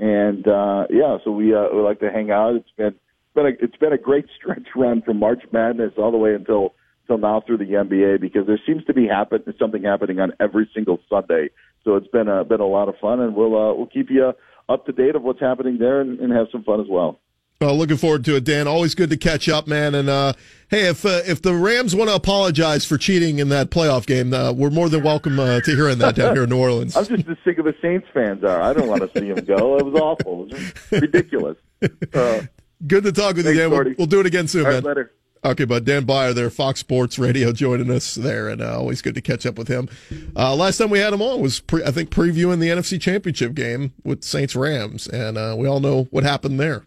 and 0.00 0.46
uh, 0.48 0.86
yeah, 0.90 1.18
so 1.24 1.30
we 1.30 1.54
uh, 1.54 1.68
we 1.72 1.80
like 1.82 2.00
to 2.00 2.10
hang 2.10 2.30
out. 2.30 2.56
It's 2.56 2.70
been 2.76 2.86
it's 2.86 3.34
been 3.34 3.46
a, 3.46 3.64
it's 3.64 3.76
been 3.76 3.92
a 3.92 3.98
great 3.98 4.26
stretch 4.36 4.66
run 4.74 5.02
from 5.02 5.18
March 5.18 5.42
Madness 5.52 5.92
all 5.98 6.10
the 6.10 6.18
way 6.18 6.34
until 6.34 6.74
until 7.08 7.18
now 7.18 7.40
through 7.40 7.58
the 7.58 7.64
NBA 7.64 8.20
because 8.20 8.46
there 8.46 8.60
seems 8.66 8.84
to 8.84 8.94
be 8.94 9.06
happen 9.06 9.42
something 9.58 9.82
happening 9.82 10.20
on 10.20 10.32
every 10.40 10.68
single 10.74 10.98
Sunday. 11.08 11.50
So 11.84 11.96
it's 11.96 12.08
been 12.08 12.28
a 12.28 12.44
been 12.44 12.60
a 12.60 12.66
lot 12.66 12.88
of 12.88 12.96
fun, 13.00 13.20
and 13.20 13.34
we'll 13.34 13.56
uh, 13.56 13.74
we'll 13.74 13.86
keep 13.86 14.10
you 14.10 14.32
up 14.68 14.86
to 14.86 14.92
date 14.92 15.14
of 15.14 15.22
what's 15.22 15.40
happening 15.40 15.78
there 15.78 16.00
and, 16.00 16.18
and 16.18 16.32
have 16.32 16.48
some 16.50 16.64
fun 16.64 16.80
as 16.80 16.86
well. 16.88 17.20
Uh, 17.58 17.72
looking 17.72 17.96
forward 17.96 18.22
to 18.26 18.36
it, 18.36 18.44
Dan. 18.44 18.68
Always 18.68 18.94
good 18.94 19.08
to 19.08 19.16
catch 19.16 19.48
up, 19.48 19.66
man. 19.66 19.94
And 19.94 20.10
uh, 20.10 20.34
hey, 20.68 20.88
if 20.88 21.06
uh, 21.06 21.22
if 21.26 21.40
the 21.40 21.54
Rams 21.54 21.94
want 21.94 22.10
to 22.10 22.16
apologize 22.16 22.84
for 22.84 22.98
cheating 22.98 23.38
in 23.38 23.48
that 23.50 23.70
playoff 23.70 24.04
game, 24.04 24.34
uh, 24.34 24.52
we're 24.52 24.70
more 24.70 24.88
than 24.88 25.02
welcome 25.02 25.38
uh, 25.38 25.60
to 25.60 25.70
hearing 25.74 25.98
that 25.98 26.16
down 26.16 26.34
here 26.34 26.44
in 26.44 26.50
New 26.50 26.58
Orleans. 26.58 26.96
I'm 26.96 27.06
just 27.06 27.28
as 27.28 27.36
sick 27.44 27.58
of 27.58 27.64
the 27.64 27.74
Saints 27.80 28.06
fans 28.12 28.44
are. 28.44 28.60
I 28.60 28.72
don't 28.72 28.88
want 28.88 29.02
to 29.02 29.18
see 29.18 29.32
them 29.32 29.44
go. 29.44 29.78
It 29.78 29.86
was 29.86 29.94
awful. 29.94 30.48
It 30.50 30.52
was 30.52 31.00
ridiculous. 31.00 31.56
Uh, 32.14 32.40
Good 32.86 33.04
to 33.04 33.12
talk 33.12 33.36
with 33.36 33.46
you, 33.46 33.54
Thanks, 33.54 33.58
Dan. 33.58 33.70
We'll, 33.70 33.94
we'll 33.98 34.06
do 34.06 34.20
it 34.20 34.26
again 34.26 34.48
soon, 34.48 34.64
all 34.64 34.72
right, 34.72 34.82
man. 34.82 34.88
later. 34.88 35.12
Okay, 35.46 35.64
but 35.64 35.84
Dan 35.84 36.04
Beyer 36.04 36.32
there, 36.32 36.50
Fox 36.50 36.80
Sports 36.80 37.20
Radio, 37.20 37.52
joining 37.52 37.88
us 37.88 38.16
there, 38.16 38.48
and 38.48 38.60
uh, 38.60 38.76
always 38.76 39.00
good 39.00 39.14
to 39.14 39.20
catch 39.20 39.46
up 39.46 39.56
with 39.56 39.68
him. 39.68 39.88
Uh, 40.34 40.56
last 40.56 40.78
time 40.78 40.90
we 40.90 40.98
had 40.98 41.12
him 41.12 41.22
on 41.22 41.40
was, 41.40 41.60
pre- 41.60 41.84
I 41.84 41.92
think, 41.92 42.10
previewing 42.10 42.58
the 42.58 42.68
NFC 42.68 43.00
Championship 43.00 43.54
game 43.54 43.92
with 44.02 44.24
Saints 44.24 44.56
Rams, 44.56 45.06
and 45.06 45.38
uh, 45.38 45.54
we 45.56 45.68
all 45.68 45.78
know 45.78 46.08
what 46.10 46.24
happened 46.24 46.58
there. 46.58 46.82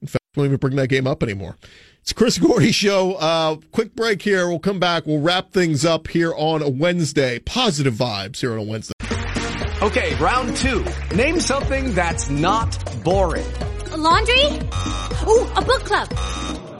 In 0.00 0.06
fact, 0.06 0.22
we 0.36 0.42
don't 0.42 0.46
even 0.46 0.58
bring 0.58 0.76
that 0.76 0.86
game 0.86 1.08
up 1.08 1.20
anymore. 1.24 1.56
It's 2.00 2.12
Chris 2.12 2.38
Gordy 2.38 2.70
Show. 2.70 3.14
Uh, 3.14 3.56
quick 3.72 3.96
break 3.96 4.22
here. 4.22 4.48
We'll 4.48 4.60
come 4.60 4.78
back. 4.78 5.04
We'll 5.04 5.20
wrap 5.20 5.50
things 5.50 5.84
up 5.84 6.06
here 6.06 6.32
on 6.36 6.62
a 6.62 6.68
Wednesday. 6.68 7.40
Positive 7.40 7.92
vibes 7.92 8.40
here 8.40 8.52
on 8.52 8.58
a 8.58 8.62
Wednesday. 8.62 8.94
Okay, 9.82 10.14
round 10.14 10.56
two. 10.56 10.84
Name 11.16 11.40
something 11.40 11.92
that's 11.92 12.30
not 12.30 13.02
boring. 13.02 13.46
A 13.90 13.96
laundry? 13.96 14.44
Ooh, 15.26 15.48
a 15.56 15.62
book 15.62 15.84
club. 15.84 16.08